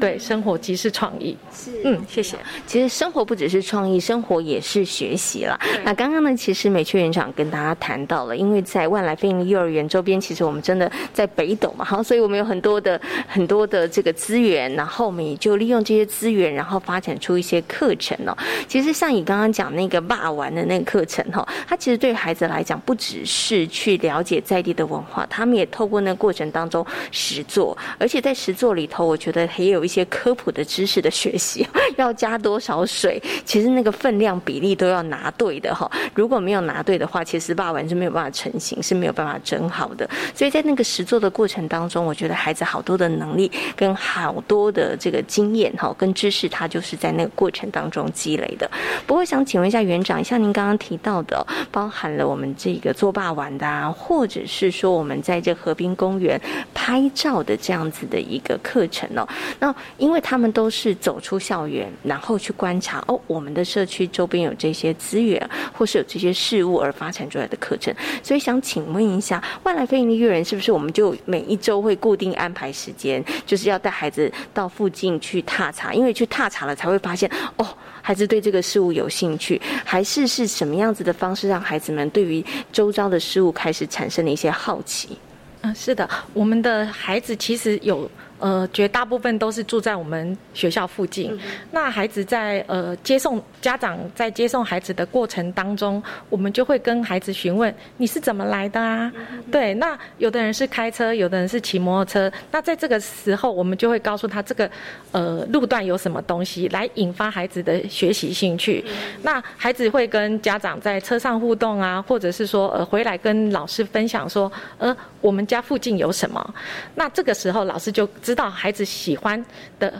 [0.00, 1.36] 对，生活即是创意。
[1.52, 2.34] 是，嗯，谢谢。
[2.66, 5.60] 其实生活不只是创意，生活也是学习了。
[5.84, 12.98] 那刚刚呢，其实美雀园长跟大家谈到了，因为在万来飞鹰幼儿园周边，其实我们真的在北斗嘛，好，所以我们有很多的
[13.28, 18.34] 很多的这个资源，然后我们也就利用这些资源，然后发展出一些课程哦。
[18.66, 29.90] 其实像你刚刚讲那个霸玩的那个课程哈，它其实对孩子来讲，不只是去了解在地的文化，他们也透过那个过程当中实做，而且在实做里头，我觉得也有一。
[29.90, 31.66] 些科普的知识的学习，
[31.98, 33.20] 要加多少水？
[33.44, 35.90] 其实那个分量比例都要拿对的哈。
[36.14, 40.08] 如果没有拿对的话，其实霸玩是没有办法成型，是没有办法整好的。
[40.32, 48.70] 所以在那个实做的过程当中，我觉得孩子好多的能力跟好多的这个经验哈，跟知识，他就是在那个过程当中积累的。
[49.06, 56.40] 不过想请问一下园长，像您刚刚提到的，包含了我们这个做霸王的啊，或者是说我们在这河滨公园
[56.72, 59.26] 拍照的这样子的一个课程哦，
[59.58, 59.74] 那。
[59.98, 65.40] 因为他们都是走出校园，然后去观察哦，我们的社区周边有这些资源，
[65.72, 67.94] 或是有这些事物而发展出来的课程。
[68.22, 75.92] 所以想请问一下，外来非营利育人是不是我们就每一周会固定安排时间，就是要带孩子到附近去踏查？
[75.92, 77.66] 因为去踏查了才会发现哦，
[78.02, 85.18] 孩子对这个事物有兴趣，还是是什么样子的方式让孩子们对于周遭的事物开始产生了一些好奇？
[85.62, 88.10] 嗯，是的，我们的孩子其实有。
[88.40, 91.38] 呃，绝大部分都是住在我们学校附近。
[91.70, 99.12] 那孩子在呃接送家长在接送孩子的过程当中，我们就会跟孩子询问你是怎么来的啊？
[99.52, 102.32] 对，那有的人是开车，有的人是骑摩托车。
[102.50, 104.70] 那在这个时候，我们就会告诉他这个
[105.12, 108.84] 呃路段有什么东西，来引发孩子的学习兴趣。
[109.22, 116.54] 那孩子会跟家长在车上互动啊，或者是说呃回来跟老师分享说，呃我们家附近有什么？
[116.94, 119.44] 那这个时候老师就知道孩子喜欢
[119.80, 119.92] 的。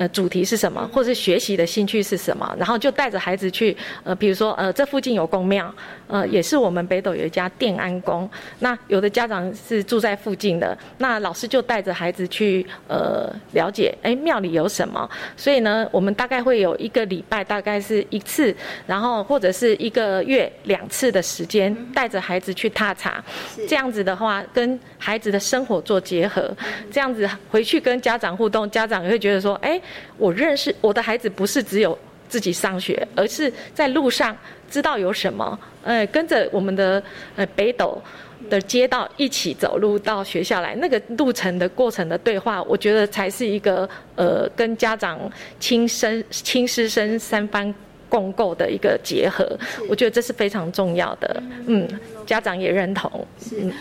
[0.00, 2.56] 呃，主题是什么，或是学习的兴趣是什么？
[2.58, 5.70] 然后就带着孩子去，呃，比如说，呃，这附近有公庙，
[6.06, 8.26] 呃，也是我们北斗有一家电安宫。
[8.60, 15.06] 那有的家长是住在附近的，那老师就带着孩子去，呃，了解，哎，庙里有什么？
[15.36, 23.22] 所以呢，我们大概会有一个礼拜，大概是一次，然后或者是一个月两次的时间，带着孩子去踏查。
[23.68, 26.50] 这样子的话，跟孩子的生活做结合，
[26.90, 29.78] 这样子回去跟家长互动，家长也会觉得说，哎。
[30.16, 34.36] 我认识我的孩子，不是只有自己上学，而是在路上
[34.70, 37.02] 知道有什么，呃，跟着我们的
[37.36, 38.00] 呃北斗
[38.48, 45.18] 的街道一起走路到学校来，那个路程的过程的对话，我觉得才是一个呃跟家长
[45.58, 47.72] 亲生亲师生三方
[48.08, 51.88] 共构的一个结合，我觉得这是非常重要的，嗯，
[52.26, 53.72] 家长也认同，是。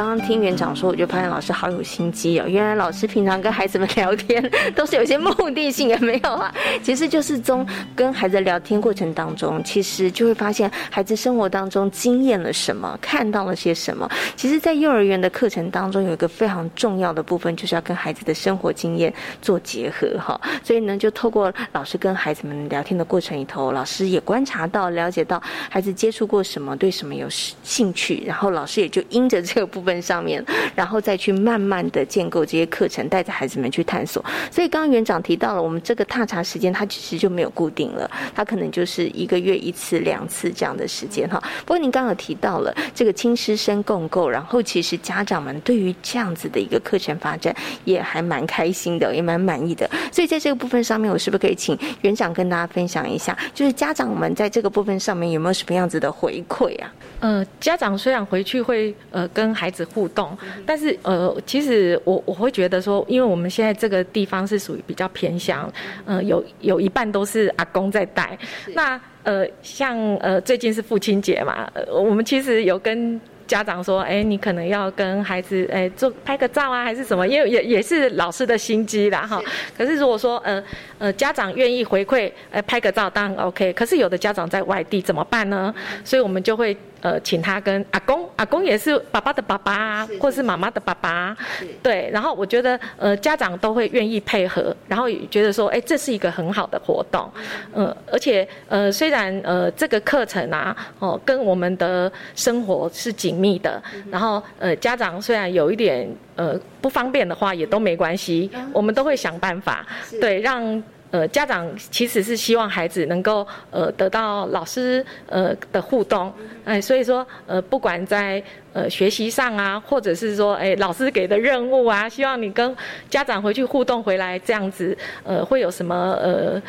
[0.00, 2.46] 刚刚听园长说，我就发现老师好有心机哦。
[2.48, 4.42] 原来老师平常跟孩子们聊天
[4.74, 6.50] 都是有些目的性，也没有啊。
[6.82, 14.10] 其实就是从跟孩子聊天过程当中，其实就会发现孩子生活当中经验了什么，看到了些什么。
[14.36, 20.40] 其实，在幼儿园的课程当中，有一个非常重要的部分，就是要跟孩子的生活经验做结合哈。
[20.64, 29.82] 所以呢，就透过老师跟孩子们聊天的过程里头，老师也观察到、了解到孩子接触过什么，对什么有兴趣，然后老师也就因着这个部。
[29.82, 30.44] 分分上面，
[30.76, 34.24] 然后再去慢慢的建构这些课程，带着孩子们去探索。
[34.50, 41.42] 所以刚刚园长提到了，我们这个踏查时间，它其实就没有固定了，它可能就是一个月一次、两次这样的时间哈。
[41.66, 49.90] 不过您刚刚提到了这个亲师生共构，然后其实家长们对于这样子的一个课程发展也还蛮开心的，也蛮满意的。
[50.12, 56.92] 所以在这个部分上面，我是不是可以请园长跟大家分享一下，就是家长们在这个部分上面有没有什么样子的回馈啊？
[57.20, 65.70] 呃，家长虽然回去会呃跟孩子互动，但是呃，其实我我会觉得说，因为我们现在这个地方是属于比较偏乡，
[66.04, 68.38] 呃，有有一半都是阿公在带。
[68.74, 77.26] 那呃，像呃最近是父亲节嘛，呃我们其实有跟家长说，哎，你可能要跟孩子哎做拍个照啊，还是什么？
[77.26, 79.42] 因为也也是老师的心机啦哈。
[79.76, 80.62] 可是如果说呃
[80.98, 83.72] 呃家长愿意回馈，哎拍个照当然 OK。
[83.72, 85.74] 可是有的家长在外地怎么办呢？
[86.04, 86.76] 所以我们就会。
[87.00, 91.36] 呃，请他跟阿公，阿公也是爸爸的爸爸，或是妈妈的爸爸，
[91.82, 92.10] 对。
[92.12, 97.30] 然后我觉得，呃，家长都会愿意配合，然后也觉得说，哎，这是一个很好的活动，
[97.74, 109.86] 嗯，而且，呃，虽然呃这个课程啊，哦，跟我们的生活是紧密的，然后，呃，家长虽然有一点呃不方便的话，也都没关系，我们都会想办法，
[110.20, 110.82] 对，让。
[111.10, 116.32] 呃，家长其实是希望孩子能够呃得到老师呃的互动，
[116.64, 118.42] 哎，所以说呃不管在
[118.72, 122.76] 呃学习上啊，或者是说哎老师给的任务啊，希望你跟
[123.08, 126.62] 家长回去互动回来这样子，呃会有什么呃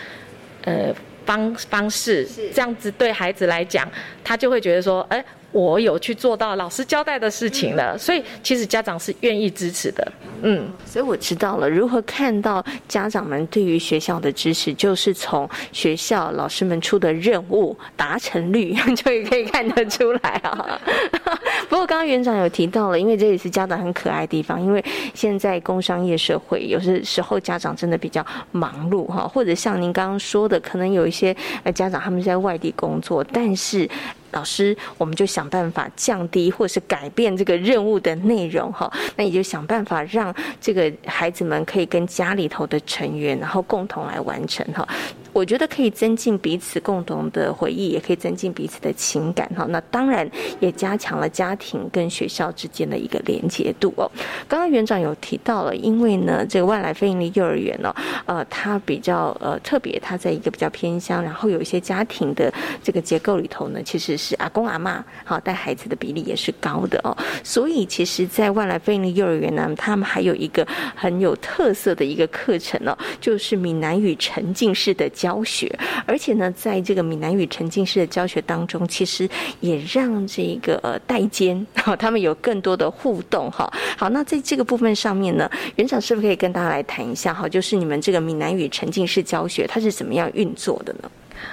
[0.64, 0.94] 呃
[1.26, 3.88] 方方式，这样子对孩子来讲，
[4.24, 5.24] 他就会觉得说哎。
[5.52, 10.12] 我有去做到老师交代的事情了，所以其实家长是愿意支持的，
[10.44, 20.80] 嗯，所以我知道了如何看到家长们对于学校的支持，就是从学校老师们出的任务达成率 就可以看得出来啊。
[21.70, 24.84] 不过刚刚园长有提到了，因为这也是家长很可爱的地方，因为
[25.14, 33.90] 现在工商业社会有些时候家长真的比较忙碌哈，或者像您刚刚说的，可能有一些呃家长他们在外地工作，但是。
[34.32, 44.88] 老师，我们就想办法降低或是改变这个任务的内容哈，那也就想办法让这个孩子们可以跟家里头的成员，然后共同来完成哈。
[45.34, 49.66] 我觉得可以增进彼此共同的回忆，也可以增进彼此的情感哈。
[49.70, 50.30] 那当然
[50.60, 54.12] 也加强了家庭跟学校之间的一个连结度哦。
[54.46, 62.54] 刚刚园长有提到了，因为呢，这个外来非营利幼儿园呢，呃，它比较呃特别，它在一个比较偏乡，然后有一些家庭的
[62.84, 67.16] 这个结构里头呢，其实是阿公阿妈好带孩子的比例也是高的哦。
[67.44, 75.10] 所以其实，在外来非营利幼儿园呢，他们还有一个很有特色的一个课程哦，就是闽南语沉浸式的。
[75.14, 75.68] 教学，
[76.06, 83.72] 而且呢，在这个闽南语沉浸式的教学当中，其实也让这个呃代监好他们有更多的互动哈。
[83.98, 87.48] 好，那在这个部分上面呢，园长是不是可以跟大家来谈一下哈？
[87.48, 91.12] 就是你们这个闽南语沉浸式教学，它是怎么样运作的呢？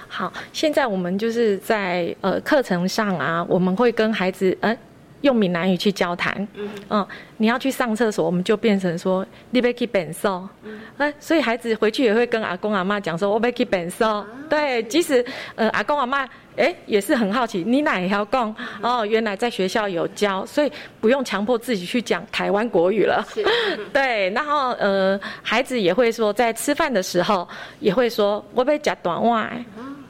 [0.09, 4.77] 好，现在我们就是在呃课程上啊，我们会跟孩子呃
[5.23, 6.47] 用闽南语去交谈。
[6.55, 7.07] 嗯，嗯，
[7.39, 10.49] 你要去上厕所，我们就变成说你要去便所。
[10.65, 14.27] 嗯，哎，所以孩子回去也会跟阿公阿妈讲说，我要去便所。
[14.49, 18.55] 对，即使呃阿公阿妈哎也是很好奇，你哪一条讲？
[18.81, 23.25] 哦，原来在学校有教，所以不用强迫自己去讲台湾国语了。
[23.93, 27.47] 对，然后呃孩子也会说，在吃饭的时候
[27.81, 29.51] 也会说，我要夹短袜。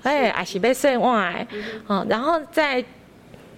[0.04, 1.44] 哎，还是被碎外，
[1.88, 2.82] 嗯，然后在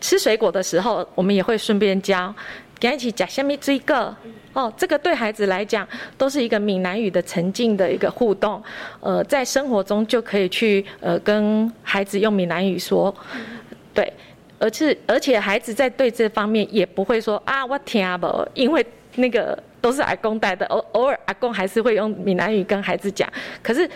[0.00, 2.34] 吃水果的时候，我们也会顺便教，
[2.78, 4.14] 跟一起讲下面这一个，
[4.52, 5.86] 哦，这个对孩子来讲
[6.16, 8.62] 都是一个闽南语的沉浸的一个互动，
[9.00, 13.14] 呃，在生活中就可以去呃跟孩子用闽南语说，
[13.92, 14.12] 对，
[14.58, 18.84] 而且而且孩子在对这方面也不会说啊我听不，因为
[19.16, 23.28] 那个都是阿公带的，偶偶尔阿公还是会用闽南语跟孩子讲，
[23.62, 23.88] 可是。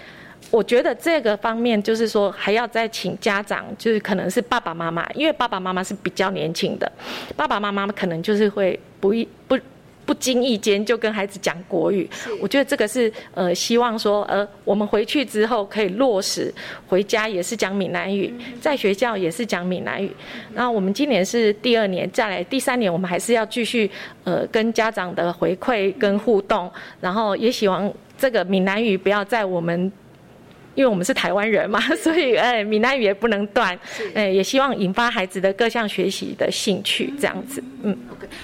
[0.51, 6.91] 我觉得这个方面就是说，还要再请家长，就是可能是爸爸妈妈，因为爸爸妈妈是比较年轻的，
[7.35, 9.59] 爸爸妈妈可能就是会不一不
[10.07, 12.09] 不经意间就跟孩子讲国语。
[12.41, 16.55] 我觉得这个是呃，希望说呃，我们回去之后可以落实，
[16.87, 20.15] 回家也是讲闽南语，在学校也是讲闽南语。
[20.53, 23.91] 那我们今年是第二年，再来第三年，我们还是要继续
[24.23, 26.71] 呃跟家长的回馈跟互动，
[27.01, 29.91] 然后也希望这个闽南语不要在我们。
[30.75, 33.79] 因为我们是台湾人嘛， 所以哎，闽南语也不能断，
[34.15, 37.97] 哎，也希望引发孩子的各项学习的兴趣，这样子，嗯。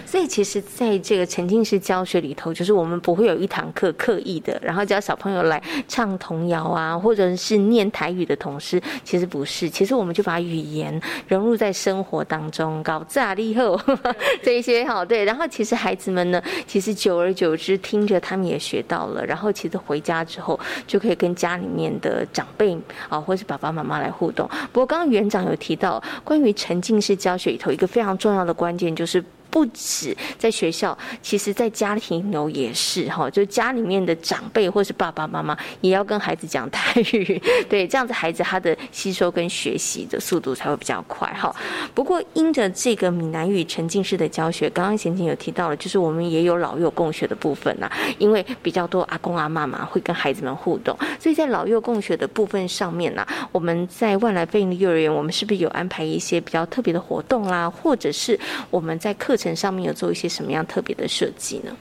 [0.05, 13.81] 所以其实在这个沉浸式教学里头，就是我们不会有一堂课刻意的，然后教小朋友来唱童谣啊，或者是念台语的同时，其实不是，其实我们就把语言融入在生活当中，搞炸力后
[14.43, 22.20] 这一些哈，对，然后其实孩子们呢，其实久而久之听着，他们也学到了，然后其实回家之后就可以跟家里面的。
[22.27, 24.49] 长辈啊，或是爸爸妈妈来互动。
[24.73, 29.23] 不过，刚刚园长有提到关于沉浸式教学里头一个非常重要的关键，就是。
[29.51, 41.55] 不止在学校，其实在家庭里也是哈，就家里面的长辈或是爸爸妈妈也要跟孩子讲台语，对，这样子孩子他的吸收跟学习的速度才会比较快哈。
[41.95, 58.39] 不过因着这个闽南语沉浸式的教学，刚刚贤琴有提到了，就是我们也有老幼共学的部分呐，因为比较多阿公阿妈嘛会跟孩子们互动，所以在老幼共学的部分上面呢，我们在外来飞利幼儿园，我们是不是有安排一些比较特别的活动啦，或者是
[58.71, 61.75] 我们在课程上面有做一些什么样特别的设计呢？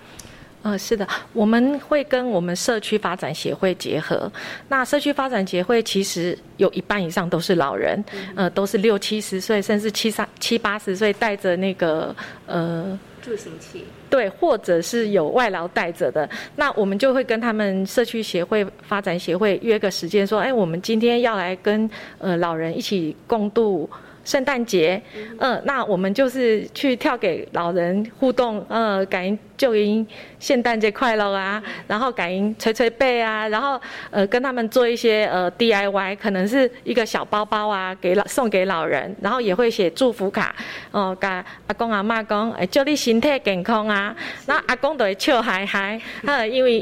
[0.62, 4.30] 呃，是的，我们会跟我们社区发展协会结合。
[4.68, 8.04] 那社区发展协会其实有一半以上都是老人，
[8.36, 12.14] 呃，都是六七十岁，甚至七三七八十岁，带着那个
[12.46, 16.30] 呃助行器，对，或者是有外劳带着的。
[16.58, 23.90] 那我们就会跟他们社区协会发展协会约个时间，说，哎，我们今天要来跟呃老人一起共度。
[24.26, 25.02] 圣诞节，
[25.40, 30.06] 嗯，那我们就是去跳给老人互动，呃，感恩就音。
[30.40, 31.62] 圣诞节快乐啊！
[31.86, 40.56] 然后感应捶捶背啊，然后呃跟他们做一些呃 DIY，可能是一个小包包啊，给老送给老人，然后也会写祝福卡
[40.92, 44.16] 哦，跟阿公阿妈讲，哎，祝你身体健康啊！
[44.46, 46.80] 那阿公都会笑嗨嗨， 呃，因为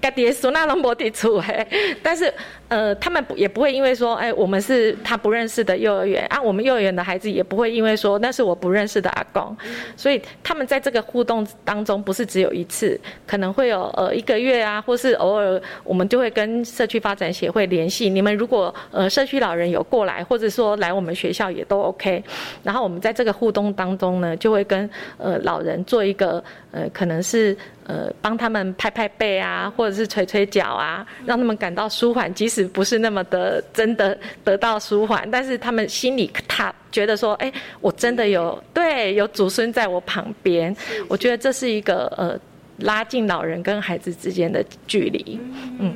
[0.00, 1.66] 家己的孙那拢无伫厝嘿，
[2.02, 2.32] 但是
[2.68, 9.56] 呃他们也不会因为说，哎，我们是他不认识的幼儿园啊，我们幼儿园的孩子也不会因为说那是我不认识的阿公，
[9.96, 13.00] 所以他们在这个互动当中，不是只有一次。
[13.26, 18.08] 可能会有呃一个月啊，或是偶尔我们就会跟社区发展协会联系。
[18.08, 22.22] 你们如果呃社区老人有过来，或者说来我们学校也都 OK。
[22.62, 24.88] 然后我们在这个互动当中呢，就会跟
[25.18, 27.56] 呃老人做一个呃可能是
[27.86, 32.32] 呃帮他们拍拍背啊，或者是捶捶脚啊，让他们感到舒缓。
[32.34, 40.76] 即使不是那么的真的得到舒缓，但是他们心里他觉得说，哎，我真的有对有祖孙在我旁边。
[41.08, 42.38] 我觉得这是一个呃。
[42.80, 45.40] 拉近老人跟孩子之间的距离，
[45.78, 45.94] 嗯。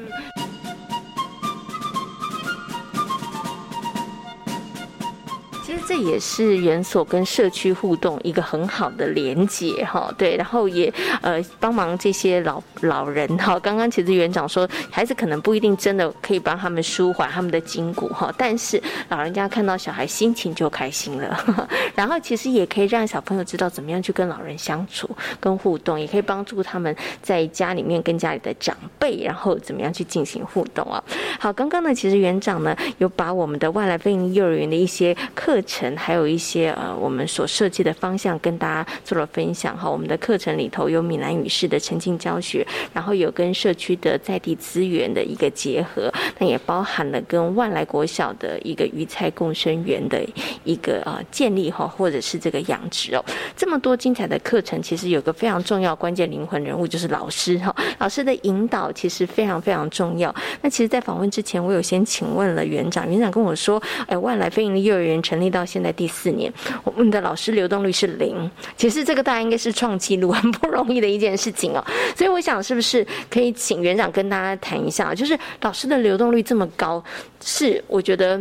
[5.90, 10.08] 这也是园所跟社区互动一个很好的连接哈。
[10.16, 13.58] 对，然后也呃帮忙这些老老人哈。
[13.58, 21.36] 刚刚其实园长说，孩子可能不一定真的可以帮他们舒缓他们的筋骨哈，但是老人家看到小孩心情就开心了。
[21.96, 25.10] 然后其实也可以让小朋友知道怎么样去跟老人相处、
[25.40, 31.02] 跟互动，也可以帮助他们在家里面跟家里的长辈，然后怎么样去进行互动啊。
[31.40, 39.90] 好，刚刚呢，其实园长呢有把我们的外来飞行幼儿园的一些课程，还有一些呃我们所设计的方向跟大家做了分享哈。
[39.90, 50.20] 我们的课程里头有闽南语式的沉浸教学，然后有跟社区的在地资源的一个结合，那也包含了跟外来国小的一个鱼菜共生园的
[50.64, 53.24] 一个呃建立哈，或者是这个养殖哦。
[53.56, 57.74] 这么多精彩的课程，其实有个非常重要关键灵魂人物就是老师哈。
[57.98, 60.34] 老师的引导其实非常非常重要。
[60.62, 66.52] 那其实，在访问之前，我有先请问了园长，园长跟我说，哎，外来非营利幼儿园成立到到现在第四年，
[66.84, 68.50] 我们的老师流动率是零。
[68.76, 71.84] 其实这个大家应该是创纪录，很不容易的一件事情哦。
[72.16, 77.04] 所以我想，是不是可以请园长跟大家谈一下，就是老师的流动率这么高，
[77.44, 78.40] 是我觉得。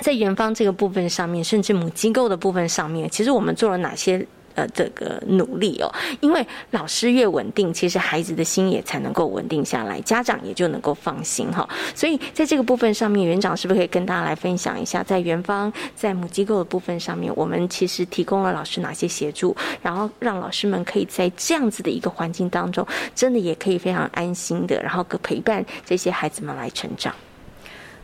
[0.00, 5.92] 在园方这个部分上面，甚至母机构的部分上面，其实我们做了哪些呃这个努力哦？
[6.20, 11.68] 因为老师越稳定，其实孩子的心也才能够稳定下来，家长也就能够放心哈。
[11.94, 27.14] 所以在这个部分上面，园长是不是可以跟大家来分享一下，在园方在母机构的部分上面，我们其实提供了老师哪些协助，然后让老师们可以在这样子的一个环境当中，真的也可以非常安心的，然后陪伴这些孩子们来成长。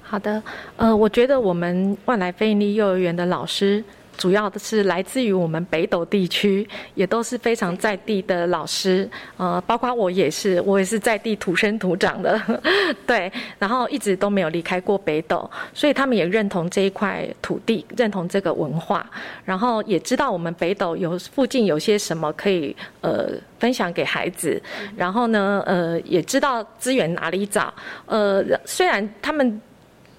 [0.03, 0.43] 好的，
[0.77, 3.83] 呃，我觉得我们万来非营利幼儿园的老师，
[4.21, 9.09] 主要的是来自于我们北斗地区，也都是非常在地的老师，
[9.39, 12.39] 呃，包括我也是，我也是在地土生土长的，
[13.07, 19.09] 对，然后一直都没有离开过北斗，所以他们也认同这一块土地，认同这个文化，
[19.43, 24.61] 然后也知道我们北斗有附近有些什么可以呃分享给孩子，
[24.95, 27.73] 然后呢，呃，也知道资源哪里找，
[28.05, 29.59] 呃，虽然他们。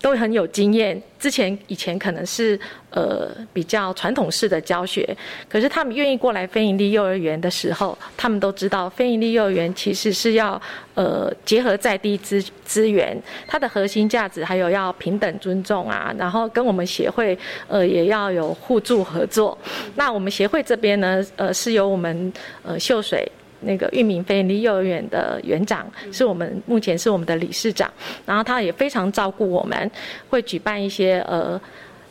[0.01, 1.01] 都很有经验。
[1.19, 5.15] 之前以前可能是呃比较传统式的教学，
[5.47, 10.59] 可是他们愿意过来非营利幼儿园的时候，他们都知道非营利幼儿园其实是要
[10.95, 13.15] 呃结合在地资资源，
[13.47, 17.37] 它的核心价值还有要平等尊重啊，然后跟我们协会
[17.67, 19.55] 呃也要有互助合作。
[19.95, 22.33] 那我们协会这边呢，呃是由我们
[22.63, 23.31] 呃秀水。
[23.61, 27.91] 那个玉明非营利幼儿园的园长是我们目前是我们的理事长，
[28.25, 29.91] 然后他也非常照顾我们，
[30.29, 31.59] 会举办一些呃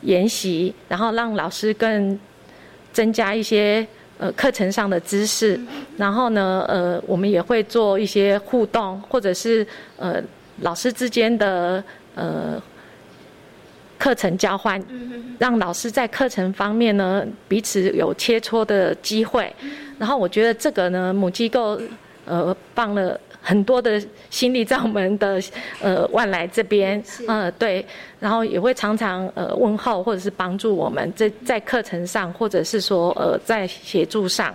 [0.02, 2.18] 研习，然后让老师更
[2.92, 3.86] 增加一些
[4.18, 5.60] 呃课程上的知识，
[5.96, 10.22] 然后呢呃我们也会做一些互动，或者是呃
[10.62, 11.82] 老师之间的
[12.14, 12.60] 呃
[14.00, 14.82] 课程交换，
[15.38, 19.54] 让老师在课程方面呢彼此有切磋的机会。
[19.98, 21.78] 然后我觉得这个呢，母机构
[22.24, 25.40] 呃放了很多的心力在我们的
[25.80, 27.84] 呃万来这边，呃对。
[28.20, 34.54] 然后也会常常呃问候或者是帮助我们在在课程上或者是说呃在协助上，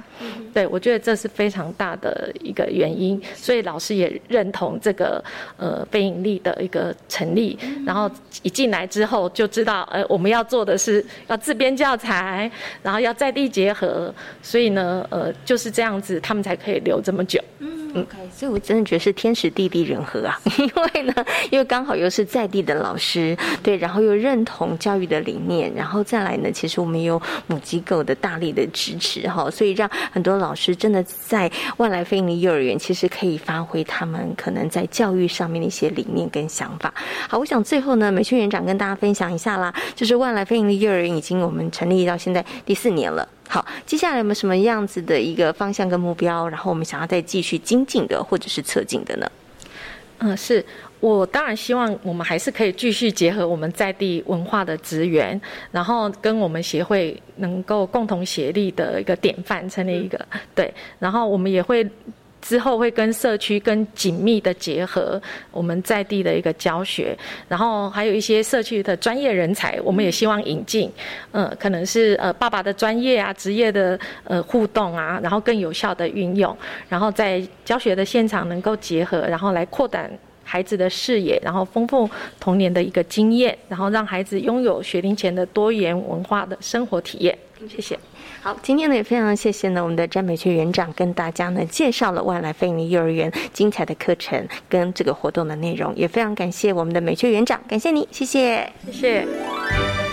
[0.54, 5.24] 对我觉得这是非常大的一个原因，所以老师也认同这个
[5.58, 7.58] 呃非盈利的一个成立。
[7.84, 8.08] 然后
[8.44, 12.52] 一进来之后就知道呃我们要做的是要自编教材，
[12.84, 14.14] 然后要在地结合，
[14.44, 17.42] 所以呢呃就是这样子，他们才可以留这么久。
[17.58, 21.14] 嗯 OK，所以我真的觉得是天时地利人和啊， 因为呢，
[21.50, 36.94] 因为刚好又是在地的老师，对，然后又认同教育的理念，然后再来呢，其实我们有母机构的大力的支持哈，所以让很多老师真的在万来飞利幼儿园，其实可以发挥他们可能在教育上面的一些理念跟想法。
[37.30, 43.26] 好，我想最后呢，美训园长跟大家分享一下啦，就是万来飞利幼儿园已经我们成立到现在第四年了。
[43.48, 46.48] 好，接下来有没有什么样子的一个方向跟目标？
[46.50, 49.32] 然后我们想要再继续精进的，或者是测进的呢？
[50.20, 50.66] 嗯，是
[51.00, 55.40] 我当然希望我们还是可以继续结合我们在地文化的资源，
[55.72, 60.20] 然后跟我们协会能够共同协力的一个典范，成立一个
[60.54, 61.88] 对，然后我们也会。
[62.46, 65.20] 之后会跟社区更紧密的结合，
[65.50, 67.18] 我们在地的一个教学，
[67.50, 70.92] 然后还有一些社区的专业人才，我们也希望引进，
[71.32, 76.56] 呃，可能是呃爸爸的专业啊、职业的呃互动啊，然后更有效的运用，
[76.88, 80.12] 然后在教学的现场能够结合，然后来扩展
[80.44, 82.08] 孩子的视野，然后丰富
[82.40, 87.36] 童年的一个经验，然后让孩子拥有学龄前的多元文化的生活体验。
[87.68, 87.98] 谢谢。
[88.46, 100.05] 好，今天呢也非常谢谢呢我们的詹美雀园长跟大家呢介绍了外来飞尼幼儿园精彩的课程跟这个活动的内容，也非常感谢我们的美雀园长，感谢你，谢谢，谢谢。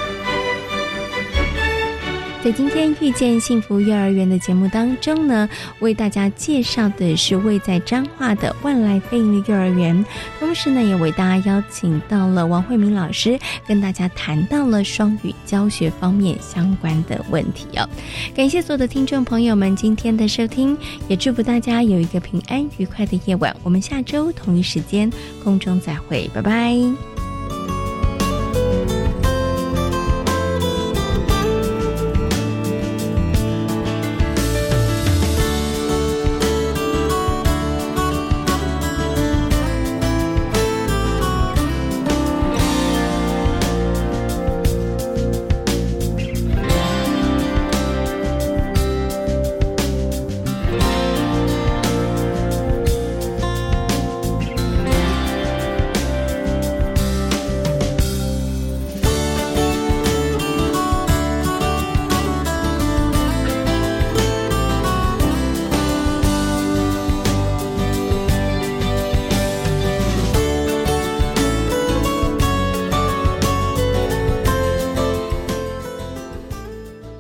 [2.45, 10.05] 在今天遇见幸福幼儿园的节目当中呢，为大家介绍的是位在彰化的万来飞营的幼儿园，
[10.40, 17.88] 同时呢，也为大家邀请到了王慧明老师，跟大家谈到了双语教学方面相关的问题哦。
[18.34, 20.76] 感谢所有的听众朋友们今天的收听，
[21.07, 23.55] 也祝福大家有一个平安愉快的夜晚。
[23.62, 25.09] 我们下周同一时间
[25.45, 26.76] 空中再会，拜拜。